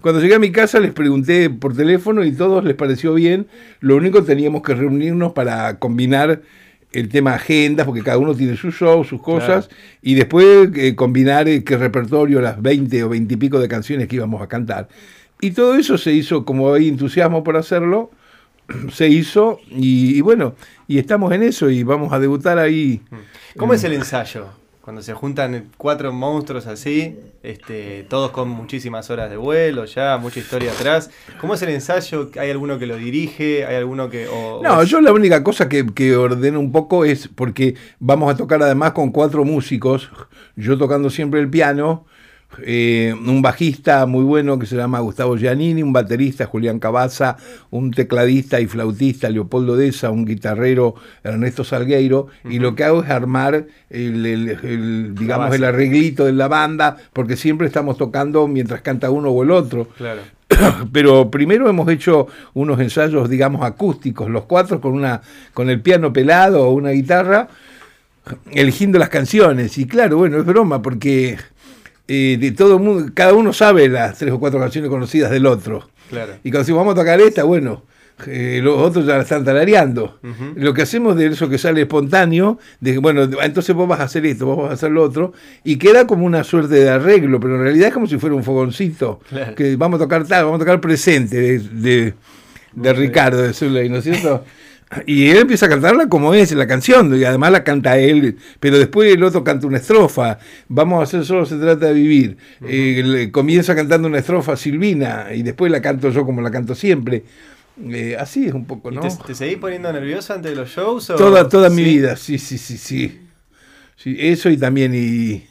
cuando 0.00 0.20
llegué 0.20 0.34
a 0.34 0.38
mi 0.38 0.52
casa 0.52 0.78
les 0.78 0.92
pregunté 0.92 1.50
por 1.50 1.74
teléfono 1.74 2.24
y 2.24 2.32
todos 2.32 2.64
les 2.64 2.74
pareció 2.76 3.14
bien. 3.14 3.48
Lo 3.80 3.96
único 3.96 4.22
teníamos 4.22 4.62
que 4.62 4.74
reunirnos 4.74 5.32
para 5.32 5.78
combinar 5.78 6.42
el 6.96 7.10
tema 7.10 7.34
agendas, 7.34 7.84
porque 7.84 8.02
cada 8.02 8.16
uno 8.16 8.34
tiene 8.34 8.56
su 8.56 8.70
show, 8.70 9.04
sus 9.04 9.20
cosas, 9.20 9.68
y 10.00 10.14
después 10.14 10.70
eh, 10.74 10.94
combinar 10.94 11.46
eh, 11.46 11.62
qué 11.62 11.76
repertorio, 11.76 12.40
las 12.40 12.60
20 12.62 13.04
o 13.04 13.10
20 13.10 13.34
y 13.34 13.36
pico 13.36 13.60
de 13.60 13.68
canciones 13.68 14.08
que 14.08 14.16
íbamos 14.16 14.40
a 14.40 14.46
cantar. 14.46 14.88
Y 15.40 15.50
todo 15.50 15.74
eso 15.74 15.98
se 15.98 16.12
hizo, 16.12 16.46
como 16.46 16.72
hay 16.72 16.88
entusiasmo 16.88 17.44
por 17.44 17.58
hacerlo, 17.58 18.10
se 18.92 19.08
hizo, 19.08 19.60
y, 19.68 20.16
y 20.16 20.20
bueno, 20.22 20.54
y 20.88 20.98
estamos 20.98 21.32
en 21.32 21.42
eso, 21.42 21.68
y 21.68 21.82
vamos 21.82 22.14
a 22.14 22.18
debutar 22.18 22.58
ahí. 22.58 23.02
¿Cómo 23.58 23.74
es 23.74 23.84
el 23.84 23.92
ensayo? 23.92 24.46
Cuando 24.86 25.02
se 25.02 25.14
juntan 25.14 25.70
cuatro 25.76 26.12
monstruos 26.12 26.68
así, 26.68 27.18
este, 27.42 28.06
todos 28.08 28.30
con 28.30 28.48
muchísimas 28.48 29.10
horas 29.10 29.28
de 29.28 29.36
vuelo, 29.36 29.84
ya, 29.84 30.16
mucha 30.16 30.38
historia 30.38 30.70
atrás. 30.70 31.10
¿Cómo 31.40 31.54
es 31.54 31.62
el 31.62 31.70
ensayo? 31.70 32.30
¿Hay 32.38 32.50
alguno 32.50 32.78
que 32.78 32.86
lo 32.86 32.94
dirige? 32.96 33.66
¿Hay 33.66 33.74
alguno 33.74 34.08
que.? 34.08 34.28
o- 34.28 34.60
No, 34.62 34.78
o 34.78 34.82
yo 34.84 35.00
la 35.00 35.12
única 35.12 35.42
cosa 35.42 35.68
que, 35.68 35.84
que 35.92 36.14
ordeno 36.14 36.60
un 36.60 36.70
poco 36.70 37.04
es 37.04 37.26
porque 37.26 37.74
vamos 37.98 38.32
a 38.32 38.36
tocar 38.36 38.62
además 38.62 38.92
con 38.92 39.10
cuatro 39.10 39.44
músicos, 39.44 40.08
yo 40.54 40.78
tocando 40.78 41.10
siempre 41.10 41.40
el 41.40 41.50
piano, 41.50 42.06
eh, 42.64 43.14
un 43.14 43.42
bajista 43.42 44.06
muy 44.06 44.24
bueno 44.24 44.58
que 44.58 44.66
se 44.66 44.76
llama 44.76 45.00
Gustavo 45.00 45.36
Giannini, 45.36 45.82
un 45.82 45.92
baterista 45.92 46.46
Julián 46.46 46.78
Cabaza, 46.78 47.36
un 47.70 47.90
tecladista 47.90 48.60
y 48.60 48.66
flautista 48.66 49.28
Leopoldo 49.28 49.76
Deza, 49.76 50.10
un 50.10 50.24
guitarrero 50.24 50.94
Ernesto 51.22 51.64
Salgueiro, 51.64 52.28
y 52.48 52.58
lo 52.58 52.74
que 52.74 52.84
hago 52.84 53.02
es 53.02 53.10
armar 53.10 53.66
el, 53.90 54.24
el- 54.26 54.48
el, 54.62 55.14
digamos, 55.14 55.54
el 55.54 55.64
arreglito 55.64 56.24
de 56.24 56.32
la 56.32 56.48
banda, 56.48 56.96
porque 57.12 57.36
siempre 57.36 57.66
estamos 57.66 57.98
tocando 57.98 58.46
mientras 58.48 58.80
canta 58.80 59.10
uno 59.10 59.30
o 59.30 59.42
el 59.42 59.50
otro. 59.50 59.88
Claro. 59.96 60.22
Pero 60.92 61.30
primero 61.30 61.68
hemos 61.68 61.88
hecho 61.90 62.28
unos 62.54 62.80
ensayos, 62.80 63.28
digamos, 63.28 63.62
acústicos, 63.66 64.30
los 64.30 64.44
cuatro 64.44 64.80
con 64.80 64.92
una, 64.94 65.20
con 65.52 65.68
el 65.68 65.80
piano 65.80 66.12
pelado 66.12 66.62
o 66.68 66.72
una 66.72 66.90
guitarra, 66.90 67.48
eligiendo 68.52 68.98
las 68.98 69.08
canciones. 69.08 69.76
Y 69.78 69.86
claro, 69.86 70.18
bueno, 70.18 70.38
es 70.38 70.44
broma, 70.46 70.82
porque 70.82 71.36
eh, 72.08 72.36
de 72.38 72.52
todo 72.52 72.76
el 72.76 72.82
mundo, 72.82 73.10
cada 73.14 73.32
uno 73.32 73.52
sabe 73.52 73.88
las 73.88 74.18
tres 74.18 74.32
o 74.32 74.38
cuatro 74.38 74.60
canciones 74.60 74.90
conocidas 74.90 75.30
del 75.30 75.46
otro. 75.46 75.88
Claro. 76.08 76.34
Y 76.44 76.50
cuando 76.50 76.60
decimos 76.60 76.78
vamos 76.80 76.94
a 76.94 77.00
tocar 77.00 77.20
esta, 77.20 77.44
bueno, 77.44 77.82
eh, 78.26 78.60
los 78.62 78.78
otros 78.78 79.04
ya 79.04 79.16
la 79.16 79.22
están 79.22 79.44
tarareando. 79.44 80.18
Lo 80.54 80.72
que 80.72 80.82
hacemos 80.82 81.16
de 81.16 81.26
eso 81.26 81.50
que 81.50 81.58
sale 81.58 81.82
espontáneo, 81.82 82.58
de 82.80 82.96
bueno, 82.98 83.24
entonces 83.24 83.74
vos 83.74 83.86
vas 83.86 84.00
a 84.00 84.04
hacer 84.04 84.24
esto, 84.24 84.46
vos 84.46 84.56
vas 84.58 84.70
a 84.70 84.74
hacer 84.74 84.90
lo 84.90 85.02
otro, 85.02 85.34
y 85.64 85.76
queda 85.76 86.06
como 86.06 86.24
una 86.24 86.42
suerte 86.42 86.76
de 86.76 86.88
arreglo, 86.88 87.38
pero 87.40 87.56
en 87.56 87.62
realidad 87.62 87.88
es 87.88 87.94
como 87.94 88.06
si 88.06 88.16
fuera 88.18 88.34
un 88.34 88.42
fogoncito, 88.42 89.20
que 89.54 89.76
vamos 89.76 90.00
a 90.00 90.04
tocar 90.04 90.26
tal, 90.26 90.44
vamos 90.46 90.60
a 90.60 90.64
tocar 90.64 90.80
presente 90.80 91.36
de, 91.36 91.58
de, 91.58 92.14
de 92.72 92.92
Ricardo 92.94 93.42
de 93.42 93.52
Zuley, 93.52 93.88
¿no 93.90 93.96
es 93.96 94.04
cierto? 94.04 94.44
Y 95.04 95.28
él 95.28 95.38
empieza 95.38 95.66
a 95.66 95.68
cantarla 95.68 96.08
como 96.08 96.32
es 96.32 96.52
la 96.52 96.66
canción, 96.68 97.18
y 97.18 97.24
además 97.24 97.50
la 97.50 97.64
canta 97.64 97.98
él, 97.98 98.36
pero 98.60 98.78
después 98.78 99.12
el 99.12 99.22
otro 99.24 99.42
canta 99.42 99.66
una 99.66 99.78
estrofa. 99.78 100.38
Vamos 100.68 101.00
a 101.00 101.02
hacer 101.02 101.24
solo 101.24 101.44
se 101.44 101.56
trata 101.56 101.86
de 101.86 101.92
vivir. 101.92 102.36
Eh, 102.64 103.02
le- 103.04 103.30
comienza 103.32 103.74
cantando 103.74 104.06
una 104.06 104.18
estrofa 104.18 104.56
Silvina, 104.56 105.26
y 105.34 105.42
después 105.42 105.72
la 105.72 105.82
canto 105.82 106.10
yo 106.10 106.24
como 106.24 106.40
la 106.40 106.52
canto 106.52 106.74
siempre. 106.76 107.24
Eh, 107.90 108.16
así 108.18 108.46
es 108.46 108.54
un 108.54 108.64
poco, 108.64 108.90
¿Y 108.92 108.94
¿no? 108.94 109.00
te, 109.02 109.08
te 109.26 109.34
seguís 109.34 109.58
poniendo 109.58 109.92
nervioso 109.92 110.32
antes 110.32 110.52
de 110.52 110.56
los 110.56 110.70
shows? 110.70 111.10
o- 111.10 111.16
Toda, 111.16 111.48
toda 111.48 111.68
mi 111.68 111.82
vida, 111.82 112.16
sí, 112.16 112.38
sí, 112.38 112.56
sí, 112.56 112.78
sí. 112.78 113.20
Sí, 113.96 114.16
eso 114.20 114.48
y 114.50 114.56
también, 114.56 114.94
y, 114.94 115.44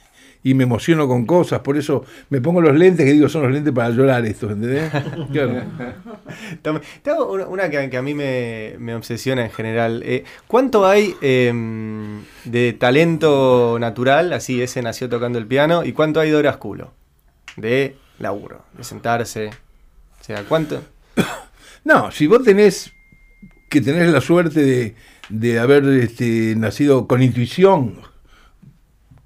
y 0.46 0.54
me 0.54 0.66
emociono 0.66 1.08
con 1.08 1.26
cosas, 1.26 1.62
por 1.62 1.76
eso 1.76 2.06
me 2.30 2.40
pongo 2.40 2.62
los 2.62 2.76
lentes 2.76 3.04
que 3.04 3.14
digo 3.14 3.28
son 3.28 3.42
los 3.42 3.52
lentes 3.52 3.74
para 3.74 3.90
llorar 3.90 4.24
estos, 4.28 4.52
¿entendés? 4.52 4.92
Claro. 5.32 5.64
Te 7.02 7.10
hago 7.10 7.34
una, 7.34 7.48
una 7.48 7.70
que, 7.72 7.90
que 7.90 7.98
a 7.98 8.04
mí 8.04 8.14
me, 8.14 8.76
me 8.78 8.94
obsesiona 8.94 9.44
en 9.44 9.50
general. 9.50 10.04
Eh, 10.06 10.24
¿Cuánto 10.46 10.86
hay 10.86 11.16
em, 11.22 12.22
de 12.44 12.74
talento 12.74 13.78
natural, 13.80 14.34
así 14.34 14.62
ese 14.62 14.84
nació 14.84 15.10
tocando 15.10 15.40
el 15.40 15.48
piano, 15.48 15.84
y 15.84 15.94
cuánto 15.94 16.20
hay 16.20 16.30
de 16.30 16.36
horas 16.36 16.58
culo? 16.58 16.94
De 17.58 17.98
laburo, 18.20 18.66
de 18.78 18.84
sentarse. 18.84 19.48
O 19.48 20.24
sea, 20.24 20.44
¿cuánto? 20.44 20.84
No, 21.84 22.12
si 22.12 22.26
vos 22.28 22.44
tenés 22.44 22.92
que 23.70 23.82
tenés 23.82 24.12
la 24.12 24.22
suerte 24.22 24.64
de, 24.64 24.96
de 25.30 25.60
haber 25.60 25.86
este, 25.86 26.56
nacido 26.56 27.08
con 27.08 27.24
intuición, 27.24 28.00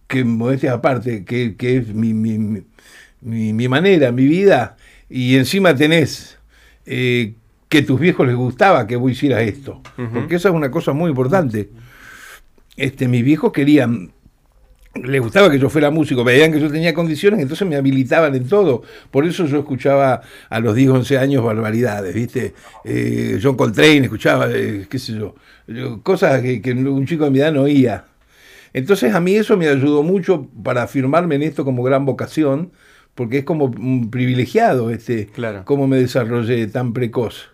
que 0.10 0.26
modestia 0.26 0.74
aparte, 0.74 1.24
que, 1.24 1.56
que 1.56 1.78
es 1.78 1.93
mi, 1.93 2.13
mi, 2.13 2.38
mi- 2.38 3.54
mi- 3.54 3.67
manera, 3.69 4.12
mi 4.12 4.26
vida, 4.26 4.76
y 5.10 5.36
encima 5.38 5.74
tenés 5.76 6.38
eh, 6.86 7.36
que 7.69 7.82
tus 7.84 8.00
viejos 8.00 8.26
les 8.28 8.36
gustaba 8.36 8.88
que 8.88 8.95
vos 8.98 9.12
hicieras 9.12 9.43
esto, 9.43 9.82
porque 10.13 10.36
esa 10.36 10.50
es 10.50 10.56
una 10.56 10.69
cosa 10.72 10.91
muy 10.93 11.10
importante. 11.12 11.69
Este, 12.76 13.08
mis 13.08 13.24
viejos 13.24 13.52
querían 13.52 14.12
les 15.04 15.22
gustaba 15.22 15.52
que 15.52 15.60
yo 15.60 15.69
fuera 15.69 15.91
músico, 15.91 16.24
veían 16.24 16.52
que 16.52 16.60
yo 16.60 16.69
tenía 16.69 16.95
condiciones, 16.95 17.39
entonces 17.39 17.65
me 17.67 17.76
habilitaban 17.76 18.34
en 18.34 18.48
todo. 18.48 18.82
Por 19.12 19.24
eso 19.26 19.45
yo 19.45 19.60
escuchaba 19.60 20.22
a 20.50 20.60
los 20.60 20.74
10, 20.76 20.89
11 20.89 21.17
años 21.19 21.43
barbaridades, 21.43 22.13
¿viste? 22.13 22.56
Eh, 22.84 23.39
John 23.41 23.56
Coltrane, 23.56 24.00
escuchaba, 24.00 24.48
eh, 24.52 24.88
qué 24.89 24.98
sé 24.98 25.13
yo, 25.13 25.36
yo, 25.67 26.02
cosas 26.02 26.41
que, 26.41 26.60
que 26.60 26.72
un 26.74 27.06
chico 27.06 27.26
de 27.26 27.30
mi 27.30 27.38
edad 27.39 27.54
no 27.54 27.62
oía. 27.62 28.06
Entonces 28.73 29.13
a 29.15 29.19
mí 29.19 29.36
eso 29.36 29.58
me 29.58 29.67
ayudó 29.67 30.03
mucho 30.03 30.47
para 30.63 30.84
afirmarme 30.84 31.36
en 31.36 31.43
esto 31.43 31.65
como 31.65 31.84
gran 31.84 32.05
vocación, 32.05 32.71
porque 33.15 33.39
es 33.39 33.43
como 33.43 33.71
privilegiado, 34.10 34.89
este, 34.91 35.27
Claro. 35.27 35.63
cómo 35.65 35.88
me 35.88 35.97
desarrollé 35.97 36.67
tan 36.67 36.93
precoz. 36.93 37.49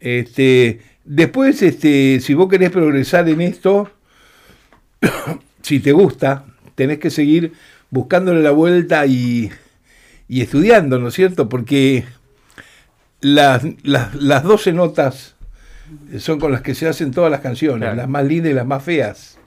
Este, 0.00 0.80
después, 1.04 1.62
este, 1.62 2.20
si 2.20 2.34
vos 2.34 2.48
querés 2.48 2.70
progresar 2.70 3.28
en 3.28 3.40
esto, 3.42 3.90
si 5.62 5.80
te 5.80 5.92
gusta, 5.92 6.44
tenés 6.74 6.98
que 6.98 7.10
seguir 7.10 7.52
buscándole 7.90 8.42
la 8.42 8.50
vuelta 8.50 9.06
y, 9.06 9.50
y 10.28 10.40
estudiando, 10.40 10.98
¿no 10.98 11.08
es 11.08 11.14
cierto? 11.14 11.48
Porque 11.48 12.04
las, 13.20 13.62
las, 13.82 14.14
las 14.14 14.42
12 14.42 14.72
notas 14.72 15.36
son 16.18 16.38
con 16.40 16.52
las 16.52 16.62
que 16.62 16.74
se 16.74 16.88
hacen 16.88 17.10
todas 17.10 17.30
las 17.30 17.40
canciones, 17.40 17.80
Claro. 17.80 17.96
las 17.96 18.08
más 18.08 18.24
lindas 18.24 18.52
y 18.52 18.54
las 18.54 18.66
más 18.66 18.82
feas. 18.82 19.38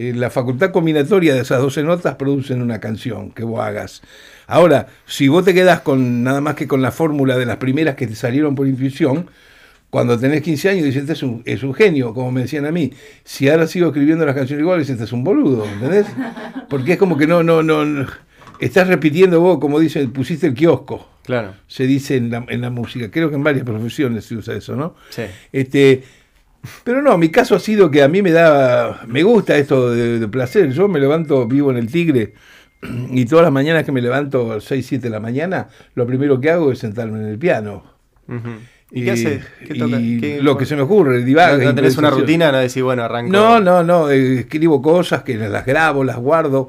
Eh, 0.00 0.12
la 0.14 0.30
facultad 0.30 0.70
combinatoria 0.70 1.34
de 1.34 1.40
esas 1.40 1.60
12 1.60 1.82
notas 1.82 2.14
producen 2.14 2.62
una 2.62 2.78
canción 2.78 3.32
que 3.32 3.42
vos 3.42 3.58
hagas. 3.60 4.00
Ahora, 4.46 4.86
si 5.06 5.26
vos 5.26 5.44
te 5.44 5.52
quedás 5.54 5.80
con 5.80 6.22
nada 6.22 6.40
más 6.40 6.54
que 6.54 6.68
con 6.68 6.82
la 6.82 6.92
fórmula 6.92 7.36
de 7.36 7.46
las 7.46 7.56
primeras 7.56 7.96
que 7.96 8.06
te 8.06 8.14
salieron 8.14 8.54
por 8.54 8.68
intuición, 8.68 9.28
cuando 9.90 10.16
tenés 10.16 10.42
15 10.42 10.68
años 10.68 10.84
dices, 10.84 11.00
este 11.02 11.14
es 11.14 11.22
un, 11.24 11.42
es 11.46 11.62
un 11.64 11.74
genio, 11.74 12.14
como 12.14 12.30
me 12.30 12.42
decían 12.42 12.64
a 12.66 12.70
mí. 12.70 12.92
Si 13.24 13.48
ahora 13.48 13.66
sigo 13.66 13.88
escribiendo 13.88 14.24
las 14.24 14.36
canciones 14.36 14.62
iguales, 14.62 14.88
este 14.88 15.02
es 15.02 15.12
un 15.12 15.24
boludo, 15.24 15.64
¿entendés? 15.66 16.06
Porque 16.70 16.92
es 16.92 16.98
como 16.98 17.16
que 17.16 17.26
no, 17.26 17.42
no, 17.42 17.62
no, 17.64 17.84
no- 17.84 18.06
estás 18.60 18.86
repitiendo 18.86 19.40
vos, 19.40 19.58
como 19.58 19.80
dice, 19.80 20.06
pusiste 20.08 20.46
el 20.46 20.54
kiosco, 20.54 21.08
Claro. 21.24 21.54
se 21.66 21.86
dice 21.86 22.16
en 22.16 22.30
la, 22.30 22.44
en 22.48 22.60
la 22.60 22.70
música. 22.70 23.10
Creo 23.10 23.30
que 23.30 23.36
en 23.36 23.42
varias 23.44 23.64
profesiones 23.64 24.24
se 24.26 24.36
usa 24.36 24.54
eso, 24.54 24.76
¿no? 24.76 24.94
Sí. 25.10 25.22
Este, 25.52 26.04
pero 26.84 27.02
no, 27.02 27.16
mi 27.18 27.30
caso 27.30 27.54
ha 27.54 27.60
sido 27.60 27.90
que 27.90 28.02
a 28.02 28.08
mí 28.08 28.22
me 28.22 28.32
da, 28.32 29.02
me 29.06 29.22
gusta 29.22 29.56
esto 29.56 29.90
de, 29.90 30.18
de 30.18 30.28
placer. 30.28 30.70
Yo 30.72 30.88
me 30.88 30.98
levanto, 30.98 31.46
vivo 31.46 31.70
en 31.70 31.76
el 31.76 31.90
Tigre, 31.90 32.34
y 33.10 33.24
todas 33.26 33.44
las 33.44 33.52
mañanas 33.52 33.84
que 33.84 33.92
me 33.92 34.00
levanto 34.00 34.52
a 34.52 34.54
las 34.56 34.64
6, 34.64 34.86
7 34.86 35.02
de 35.04 35.10
la 35.10 35.20
mañana, 35.20 35.68
lo 35.94 36.06
primero 36.06 36.40
que 36.40 36.50
hago 36.50 36.72
es 36.72 36.78
sentarme 36.78 37.18
en 37.20 37.26
el 37.26 37.38
piano. 37.38 37.98
¿Y, 38.90 39.04
qué 39.04 39.10
haces? 39.10 39.44
¿Qué 39.66 39.74
y 39.74 40.40
lo 40.42 40.56
que 40.56 40.66
se 40.66 40.76
me 40.76 40.82
ocurre, 40.82 41.24
divaga. 41.24 41.56
¿No, 41.56 41.64
no 41.64 41.74
tenés 41.74 41.96
una 41.96 42.10
rutina? 42.10 42.52
No 42.52 42.58
decís, 42.58 42.82
bueno, 42.82 43.02
arranco. 43.02 43.32
No, 43.32 43.60
no, 43.60 43.82
no, 43.82 44.10
eh, 44.10 44.40
escribo 44.40 44.82
cosas 44.82 45.22
que 45.22 45.36
las 45.36 45.64
grabo, 45.64 46.04
las 46.04 46.16
guardo. 46.16 46.68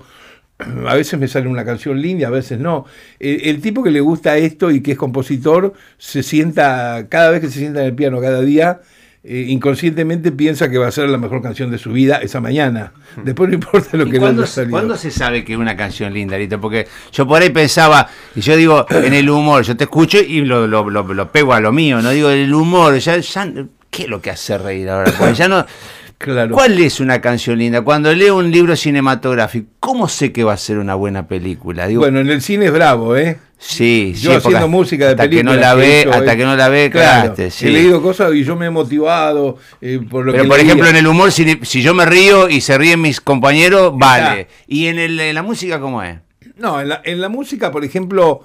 A 0.87 0.95
veces 0.95 1.19
me 1.19 1.27
sale 1.27 1.47
una 1.47 1.63
canción 1.63 2.01
linda, 2.01 2.27
a 2.27 2.31
veces 2.31 2.59
no. 2.59 2.85
El, 3.17 3.47
el 3.47 3.61
tipo 3.61 3.81
que 3.81 3.91
le 3.91 4.01
gusta 4.01 4.35
esto 4.35 4.71
y 4.71 4.81
que 4.81 4.91
es 4.91 4.97
compositor, 4.97 5.73
se 5.97 6.21
sienta, 6.21 7.07
cada 7.07 7.31
vez 7.31 7.39
que 7.39 7.47
se 7.47 7.59
sienta 7.59 7.79
en 7.79 7.87
el 7.87 7.95
piano, 7.95 8.19
cada 8.19 8.41
día, 8.41 8.81
eh, 9.23 9.45
inconscientemente 9.49 10.31
piensa 10.31 10.69
que 10.69 10.77
va 10.77 10.87
a 10.87 10.91
ser 10.91 11.09
la 11.09 11.17
mejor 11.17 11.41
canción 11.41 11.69
de 11.71 11.77
su 11.77 11.91
vida 11.91 12.17
esa 12.17 12.39
mañana. 12.39 12.93
Después 13.23 13.49
no 13.49 13.55
importa 13.55 13.97
lo 13.97 14.07
¿Y 14.07 14.11
que 14.11 14.19
le 14.19 14.25
haya 14.27 14.45
salido. 14.45 14.71
cuándo 14.71 14.95
se 14.97 15.11
sabe 15.11 15.43
que 15.43 15.53
es 15.53 15.59
una 15.59 15.75
canción 15.75 16.13
linda, 16.13 16.37
Lito? 16.37 16.59
Porque 16.61 16.87
yo 17.11 17.27
por 17.27 17.41
ahí 17.41 17.49
pensaba, 17.49 18.07
y 18.35 18.41
yo 18.41 18.55
digo, 18.55 18.85
en 18.89 19.13
el 19.13 19.29
humor, 19.29 19.63
yo 19.63 19.75
te 19.75 19.83
escucho 19.85 20.19
y 20.19 20.41
lo, 20.41 20.67
lo, 20.67 20.89
lo- 20.89 21.13
lo 21.13 21.31
pego 21.31 21.53
a 21.53 21.59
lo 21.59 21.71
mío, 21.71 22.01
no 22.01 22.11
digo 22.11 22.29
el 22.29 22.53
humor, 22.53 22.97
ya, 22.99 23.17
ya 23.17 23.51
¿qué 23.89 24.03
es 24.03 24.09
lo 24.09 24.21
que 24.21 24.29
hace 24.31 24.57
reír 24.57 24.89
ahora? 24.89 25.11
Porque 25.17 25.33
ya 25.33 25.47
no. 25.47 25.65
Claro. 26.19 26.53
¿Cuál 26.53 26.77
es 26.79 26.99
una 26.99 27.21
canción 27.21 27.57
linda? 27.59 27.81
Cuando 27.81 28.13
leo 28.13 28.35
un 28.35 28.51
libro 28.51 28.75
cinematográfico, 28.75 29.69
¿cómo 29.79 30.09
sé 30.09 30.33
que 30.33 30.43
va 30.43 30.51
a 30.51 30.57
ser 30.57 30.77
una 30.77 30.93
buena 30.93 31.27
película? 31.29 31.87
Digo, 31.87 32.01
Bueno, 32.01 32.19
en 32.19 32.29
el 32.29 32.41
cine 32.41 32.65
es 32.65 32.73
bravo, 32.73 33.15
¿eh? 33.15 33.39
Sí, 33.59 34.13
Yo 34.15 34.31
sí, 34.31 34.37
haciendo 34.37 34.67
música 34.67 35.05
de 35.05 35.11
hasta 35.11 35.29
que 35.29 35.43
no 35.43 35.55
la 35.55 35.75
ve, 35.75 36.01
hecho, 36.01 36.11
hasta 36.13 36.33
eh, 36.33 36.37
que 36.37 36.43
no 36.45 36.55
la 36.55 36.69
ve, 36.69 36.89
claro, 36.89 37.21
cagaste, 37.21 37.51
sí. 37.51 37.67
He 37.67 37.71
leído 37.71 38.01
cosas 38.01 38.33
y 38.33 38.43
yo 38.43 38.55
me 38.55 38.65
he 38.65 38.69
motivado 38.71 39.57
eh, 39.81 39.99
por 40.09 40.25
lo 40.25 40.31
Pero 40.31 40.43
que 40.43 40.47
por 40.49 40.57
leía. 40.57 40.71
ejemplo 40.71 40.89
en 40.89 40.95
el 40.95 41.05
humor, 41.07 41.31
si, 41.31 41.59
si 41.63 41.81
yo 41.81 41.93
me 41.93 42.05
río 42.05 42.49
y 42.49 42.61
se 42.61 42.77
ríen 42.77 43.01
mis 43.01 43.21
compañeros, 43.21 43.93
vale. 43.95 44.47
Y 44.67 44.87
en, 44.87 44.97
el, 44.97 45.19
en 45.19 45.35
la 45.35 45.43
música, 45.43 45.79
¿cómo 45.79 46.01
es? 46.01 46.17
No, 46.57 46.81
en 46.81 46.89
la, 46.89 47.01
en 47.03 47.21
la 47.21 47.29
música, 47.29 47.71
por 47.71 47.85
ejemplo, 47.85 48.41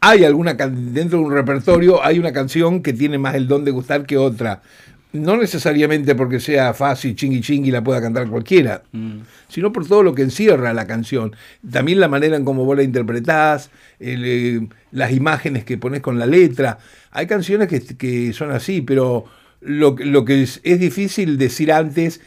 hay 0.00 0.24
alguna 0.24 0.54
dentro 0.54 1.18
de 1.18 1.24
un 1.24 1.32
repertorio 1.32 2.04
hay 2.04 2.18
una 2.18 2.32
canción 2.32 2.82
que 2.82 2.92
tiene 2.92 3.18
más 3.18 3.34
el 3.34 3.46
don 3.46 3.64
de 3.64 3.70
gustar 3.70 4.04
que 4.04 4.18
otra. 4.18 4.62
No 5.12 5.36
necesariamente 5.36 6.14
porque 6.14 6.40
sea 6.40 6.72
fácil, 6.72 7.14
chingui 7.14 7.40
chingui, 7.42 7.70
la 7.70 7.84
pueda 7.84 8.00
cantar 8.00 8.28
cualquiera, 8.28 8.82
sino 9.48 9.70
por 9.72 9.86
todo 9.86 10.02
lo 10.02 10.14
que 10.14 10.22
encierra 10.22 10.72
la 10.72 10.86
canción. 10.86 11.36
También 11.70 12.00
la 12.00 12.08
manera 12.08 12.36
en 12.36 12.44
cómo 12.46 12.64
vos 12.64 12.76
la 12.76 12.82
interpretás, 12.82 13.70
el, 14.00 14.22
eh, 14.24 14.68
las 14.90 15.12
imágenes 15.12 15.64
que 15.64 15.76
pones 15.76 16.00
con 16.00 16.18
la 16.18 16.24
letra. 16.26 16.78
Hay 17.10 17.26
canciones 17.26 17.68
que, 17.68 17.80
que 17.96 18.32
son 18.32 18.52
así, 18.52 18.80
pero 18.80 19.26
lo, 19.60 19.94
que- 19.96 20.06
lo 20.06 20.24
que 20.24 20.42
es, 20.42 20.60
es 20.64 20.80
difícil 20.80 21.36
decir 21.36 21.72
antes, 21.72 22.20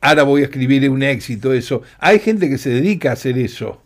ahora 0.00 0.22
voy 0.22 0.42
a 0.42 0.44
escribir 0.44 0.88
un 0.90 1.02
éxito, 1.02 1.52
eso. 1.52 1.82
Hay 1.98 2.20
gente 2.20 2.48
que 2.48 2.58
se 2.58 2.70
dedica 2.70 3.10
a 3.10 3.12
hacer 3.14 3.36
eso 3.38 3.80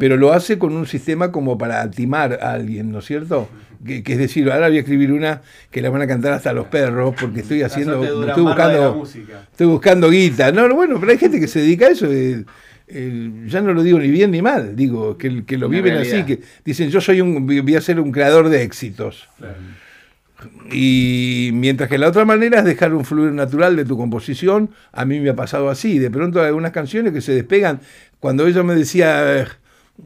pero 0.00 0.16
lo 0.16 0.32
hace 0.32 0.58
con 0.58 0.72
un 0.74 0.84
sistema 0.86 1.30
como 1.30 1.56
para 1.58 1.88
timar 1.92 2.40
a 2.42 2.54
alguien, 2.54 2.90
¿no 2.90 2.98
es 2.98 3.04
cierto? 3.04 3.48
Que, 3.86 4.02
que 4.02 4.14
es 4.14 4.18
decir, 4.18 4.50
ahora 4.50 4.68
voy 4.68 4.78
a 4.78 4.80
escribir 4.80 5.12
una 5.12 5.42
que 5.70 5.80
la 5.80 5.90
van 5.90 6.02
a 6.02 6.06
cantar 6.06 6.32
hasta 6.32 6.52
los 6.52 6.66
perros 6.66 7.14
porque 7.20 7.40
estoy 7.40 7.62
haciendo, 7.62 8.02
estoy 8.02 8.42
buscando, 8.42 9.04
estoy 9.52 9.66
buscando 9.66 10.10
guita. 10.10 10.50
No, 10.50 10.68
no, 10.68 10.74
bueno, 10.74 10.98
pero 10.98 11.12
hay 11.12 11.18
gente 11.18 11.38
que 11.38 11.46
se 11.46 11.60
dedica 11.60 11.86
a 11.86 11.90
eso. 11.90 12.06
eh, 12.10 12.44
eh, 12.88 13.30
ya 13.46 13.60
no 13.60 13.74
lo 13.74 13.82
digo 13.82 13.98
ni 13.98 14.10
bien 14.10 14.30
ni 14.30 14.40
mal, 14.42 14.74
digo 14.74 15.18
que, 15.18 15.44
que 15.44 15.58
lo 15.58 15.68
Una 15.68 15.76
viven 15.76 15.94
realidad. 15.94 16.16
así, 16.20 16.24
que 16.26 16.40
dicen 16.64 16.88
yo 16.90 17.00
soy 17.00 17.20
un, 17.20 17.46
voy 17.46 17.76
a 17.76 17.80
ser 17.80 18.00
un 18.00 18.10
creador 18.10 18.48
de 18.48 18.62
éxitos. 18.62 19.28
Y 20.70 21.50
mientras 21.54 21.88
que 21.88 21.98
la 21.98 22.08
otra 22.08 22.24
manera 22.24 22.60
es 22.60 22.64
dejar 22.64 22.94
un 22.94 23.04
fluir 23.04 23.32
natural 23.32 23.74
de 23.76 23.84
tu 23.84 23.96
composición, 23.96 24.70
a 24.92 25.04
mí 25.04 25.18
me 25.20 25.30
ha 25.30 25.36
pasado 25.36 25.68
así. 25.70 25.98
De 25.98 26.10
pronto 26.10 26.40
hay 26.40 26.46
algunas 26.46 26.72
canciones 26.72 27.12
que 27.12 27.20
se 27.20 27.32
despegan. 27.32 27.80
Cuando 28.20 28.46
ella 28.46 28.62
me 28.62 28.74
decía 28.74 29.46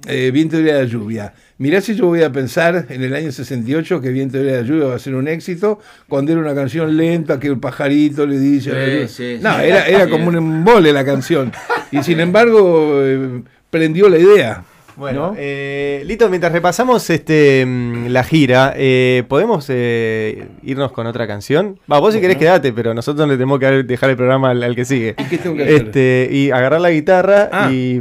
eh, 0.07 0.31
Viento 0.33 0.57
de 0.57 0.73
la 0.73 0.85
lluvia, 0.85 1.35
mirá 1.59 1.81
si 1.81 1.95
yo 1.95 2.07
voy 2.07 2.23
a 2.23 2.33
pensar 2.33 2.87
en 2.89 3.03
el 3.03 3.15
año 3.15 3.31
68 3.31 4.01
que 4.01 4.11
Viento 4.11 4.39
de 4.39 4.53
la 4.53 4.63
lluvia 4.63 4.87
va 4.87 4.95
a 4.97 4.99
ser 4.99 5.15
un 5.15 5.29
éxito, 5.29 5.79
cuando 6.09 6.33
era 6.33 6.41
una 6.41 6.55
canción 6.55 6.97
lenta 6.97 7.39
que 7.39 7.49
el 7.49 7.59
pajarito 7.59 8.27
le 8.27 8.39
dice... 8.39 9.07
Sí, 9.07 9.15
sí, 9.15 9.39
no, 9.43 9.55
sí. 9.57 9.65
era, 9.65 9.87
era 9.87 10.09
como 10.09 10.29
un 10.29 10.37
embole 10.37 10.93
la 10.93 11.05
canción. 11.05 11.53
Y 11.91 12.03
sin 12.03 12.21
embargo, 12.21 13.01
eh, 13.03 13.43
prendió 13.71 14.09
la 14.09 14.19
idea. 14.19 14.65
Bueno, 14.95 15.29
¿no? 15.29 15.35
eh, 15.39 16.03
Lito, 16.05 16.29
mientras 16.29 16.53
repasamos 16.53 17.09
este 17.09 17.65
mm, 17.67 18.09
la 18.09 18.23
gira, 18.25 18.75
eh, 18.77 19.25
¿podemos 19.27 19.65
eh, 19.71 20.49
irnos 20.63 20.93
con 20.93 21.07
otra 21.07 21.27
canción? 21.27 21.79
Va, 21.91 21.99
vos 21.99 22.13
si 22.13 22.21
querés 22.21 22.37
quedate, 22.37 22.75
pero 22.75 22.93
nosotros 22.93 23.27
le 23.27 23.35
tenemos 23.37 23.59
que 23.59 23.83
dejar 23.85 24.11
el 24.11 24.17
programa 24.17 24.51
al, 24.51 24.63
al 24.63 24.77
que 24.77 24.85
sigue. 24.85 25.15
¿Y 25.17 25.25
qué 25.25 25.39
tengo 25.39 25.57
que 25.57 25.63
hacer? 25.63 25.75
Este, 25.87 26.29
y 26.31 26.51
agarrar 26.51 26.83
la 26.83 26.91
guitarra 26.91 27.49
Ah. 27.51 27.71
y 27.73 27.99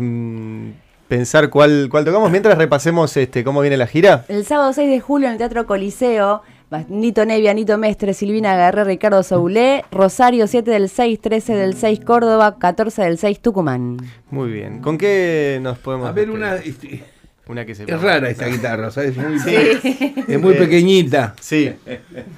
pensar 1.11 1.49
cuál, 1.49 1.89
cuál 1.91 2.05
tocamos 2.05 2.31
mientras 2.31 2.57
repasemos 2.57 3.17
este, 3.17 3.43
cómo 3.43 3.59
viene 3.59 3.75
la 3.75 3.85
gira. 3.85 4.23
El 4.29 4.45
sábado 4.45 4.71
6 4.71 4.89
de 4.89 5.01
julio 5.01 5.27
en 5.27 5.33
el 5.33 5.37
Teatro 5.37 5.65
Coliseo, 5.65 6.41
Nito 6.87 7.25
Nevia, 7.25 7.53
Nito 7.53 7.77
Mestre, 7.77 8.13
Silvina 8.13 8.53
Agarré, 8.53 8.85
Ricardo 8.85 9.21
Soulé, 9.21 9.83
Rosario 9.91 10.47
7 10.47 10.71
del 10.71 10.87
6, 10.87 11.19
13 11.19 11.53
del 11.55 11.75
6 11.75 11.99
Córdoba, 12.05 12.57
14 12.57 13.01
del 13.01 13.17
6 13.17 13.41
Tucumán. 13.41 13.97
Muy 14.29 14.51
bien. 14.51 14.79
¿Con 14.79 14.97
qué 14.97 15.59
nos 15.61 15.79
podemos 15.79 16.07
A 16.07 16.13
ver, 16.13 16.29
despedir? 16.29 17.01
una. 17.01 17.01
Una 17.51 17.65
que 17.65 17.75
se 17.75 17.83
Es 17.83 18.01
rara 18.01 18.29
esta 18.29 18.47
guitarra, 18.47 18.91
¿sabes? 18.91 19.17
Muy, 19.17 19.37
Sí. 19.37 19.53
Es 20.27 20.39
muy 20.39 20.53
pequeñita. 20.53 21.35
Sí, 21.41 21.69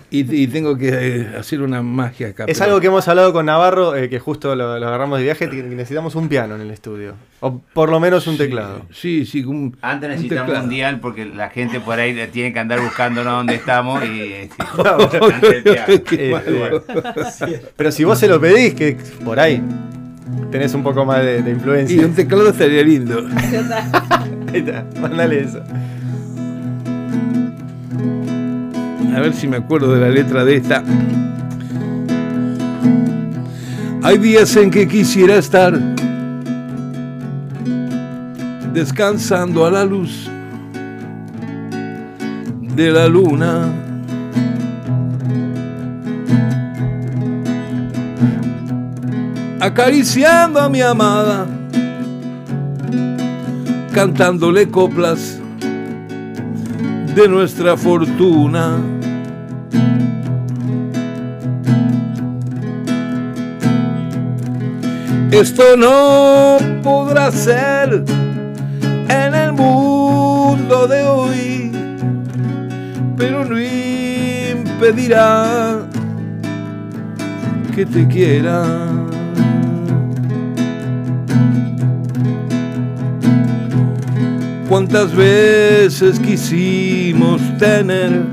Y, 0.09 0.41
y 0.43 0.47
tengo 0.47 0.76
que 0.76 0.89
eh, 0.91 1.28
hacer 1.38 1.61
una 1.61 1.84
magia 1.84 2.30
acá. 2.30 2.45
es 2.47 2.57
pero- 2.57 2.66
algo 2.72 2.82
que 2.82 2.88
hemos 2.88 3.07
hablado 3.07 3.32
con 3.32 3.45
Navarro, 3.45 3.95
eh, 3.95 4.09
que 4.09 4.18
justo 4.18 4.55
lo, 4.55 4.80
lo 4.80 4.88
agarramos 4.88 5.20
de 5.20 5.26
viaje, 5.26 5.47
que 5.51 5.61
necesitamos 5.61 6.16
un 6.16 6.30
piano 6.30 6.55
en 6.55 6.61
el 6.61 6.72
estudio. 6.72 7.14
O 7.41 7.59
por 7.74 7.89
lo 7.89 7.99
menos 7.99 8.26
un 8.26 8.38
teclado. 8.38 8.88
Sí, 8.91 9.26
sí. 9.28 9.43
Un, 9.43 9.78
Antes 9.82 10.07
un 10.07 10.11
necesitamos 10.16 10.45
teclado. 10.47 10.64
un 10.64 10.70
dial 10.72 10.99
porque 10.99 11.26
la 11.26 11.49
gente 11.51 11.80
por 11.80 11.99
ahí 11.99 12.16
tiene 12.32 12.51
que 12.51 12.59
andar 12.59 12.82
buscándonos 12.82 13.34
dónde 13.34 13.53
estamos 13.55 14.03
y 14.03 14.49
Eh. 16.18 16.34
Pero 17.76 17.91
si 17.91 18.03
vos 18.03 18.20
se 18.20 18.28
lo 18.28 18.39
pedís, 18.41 18.74
que 18.74 18.97
por 19.24 19.39
ahí 19.39 19.61
tenés 20.52 20.74
un 20.74 20.84
poco 20.84 21.06
más 21.06 21.22
de, 21.24 21.42
de 21.42 21.50
Y 21.50 21.54
influencia. 21.54 22.06
un 22.06 22.14
teclado 22.14 22.50
estaría 22.50 22.84
lindo. 22.84 23.26
Ahí 24.54 24.60
está, 24.60 24.86
mandale 25.02 25.42
eso. 25.42 25.62
A 29.16 29.20
ver 29.20 29.34
si 29.34 29.48
me 29.48 29.58
acuerdo 29.58 29.94
de 29.94 30.02
la 30.02 30.10
letra 30.10 30.44
de 30.44 30.56
esta. 30.56 30.84
Hay 34.04 34.18
días 34.18 34.56
en 34.56 34.70
que 34.70 34.88
quisiera 34.88 35.36
estar 35.38 35.80
descansando 38.74 39.66
a 39.66 39.72
la 39.72 39.86
luz 39.86 40.30
de 42.76 42.92
la 42.92 43.08
luna. 43.08 43.68
Acariciando 49.66 50.59
a 50.59 50.68
mi 50.68 50.82
amada, 50.82 51.47
cantándole 53.93 54.68
coplas 54.68 55.39
de 57.16 57.30
nuestra 57.30 57.78
fortuna. 57.78 58.76
Esto 65.32 65.78
no 65.78 66.57
podrá 66.84 67.32
ser 67.32 68.03
en 69.07 69.34
el 69.34 69.53
mundo 69.53 70.88
de 70.89 71.03
hoy, 71.03 71.72
pero 73.16 73.45
no 73.45 73.57
impedirá 73.61 75.24
que 77.74 77.86
te 77.86 78.05
quiera. 78.09 79.12
Cuántas 84.74 85.15
veces 85.15 86.19
quisimos 86.19 87.39
tener 87.59 88.24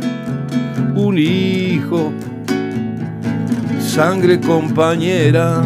un 0.95 1.19
hijo, 1.19 2.15
sangre 3.79 4.41
compañera. 4.41 5.61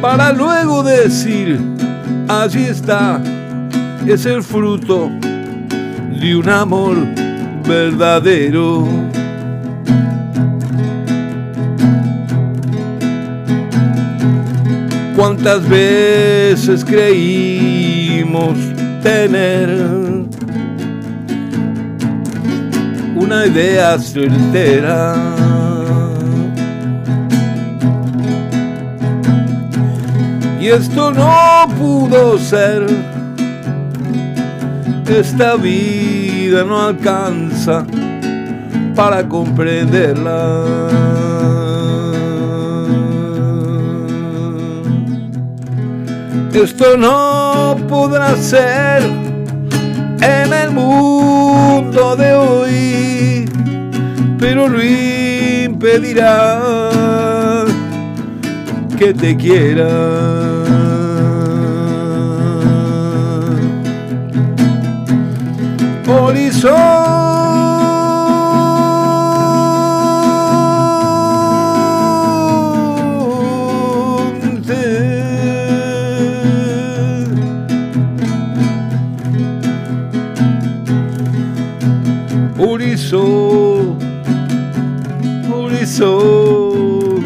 Para 0.00 0.32
luego 0.32 0.84
decir, 0.84 1.58
allí 2.28 2.62
está, 2.62 3.20
es 4.06 4.24
el 4.24 4.44
fruto 4.44 5.10
de 6.20 6.36
un 6.36 6.48
amor 6.48 6.96
verdadero. 7.66 9.05
Cuántas 15.16 15.66
veces 15.66 16.84
creímos 16.84 18.54
tener 19.02 19.70
una 23.16 23.46
idea 23.46 23.98
certera. 23.98 25.14
Y 30.60 30.66
esto 30.68 31.12
no 31.12 31.66
pudo 31.78 32.38
ser. 32.38 32.86
Esta 35.08 35.56
vida 35.56 36.62
no 36.64 36.88
alcanza 36.88 37.86
para 38.94 39.26
comprenderla. 39.26 41.15
Esto 46.62 46.96
no 46.96 47.76
podrá 47.86 48.34
ser 48.34 49.02
en 50.22 50.52
el 50.54 50.70
mundo 50.70 52.16
de 52.16 52.32
hoy, 52.32 53.44
pero 54.38 54.66
no 54.66 54.82
impedirá 54.82 56.62
que 58.96 59.12
te 59.12 59.36
quiera. 59.36 59.86
Horizonte. 66.08 67.35
Horizonte. 85.98 87.16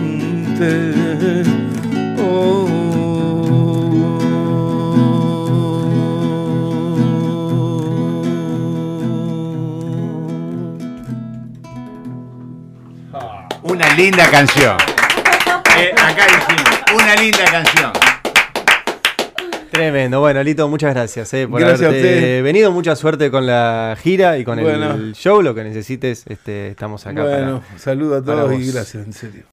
Una 13.62 13.94
linda 13.94 14.30
canción. 14.30 14.76
Eh, 15.76 15.92
acá 15.96 16.26
dijimos, 16.26 16.80
una 16.94 17.16
linda 17.16 17.44
canción. 17.46 17.89
Tremendo. 19.80 20.20
Bueno, 20.20 20.42
Lito, 20.42 20.68
muchas 20.68 20.94
gracias 20.94 21.32
eh, 21.34 21.48
por 21.48 21.60
Gracias 21.60 21.82
a 21.82 21.86
haberte 21.88 22.14
usted. 22.14 22.42
venido. 22.44 22.70
Mucha 22.72 22.94
suerte 22.96 23.30
con 23.30 23.46
la 23.46 23.96
gira 24.00 24.36
y 24.38 24.44
con 24.44 24.60
Bueno. 24.60 24.92
el 24.92 25.14
show. 25.14 25.42
Lo 25.42 25.54
que 25.54 25.64
necesites, 25.64 26.24
este, 26.28 26.68
estamos 26.68 27.06
acá 27.06 27.22
Bueno, 27.22 27.62
saludo 27.76 28.16
a 28.18 28.22
para 28.22 28.42
todos 28.42 28.60
y 28.60 28.70
gracias, 28.72 29.06
en 29.06 29.12
serio. 29.12 29.44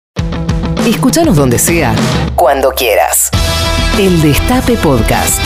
Escúchanos 0.85 1.35
donde 1.35 1.57
sea, 1.59 1.93
cuando 2.35 2.71
quieras. 2.71 3.29
El 3.99 4.21
Destape 4.21 4.75
Podcast. 4.77 5.41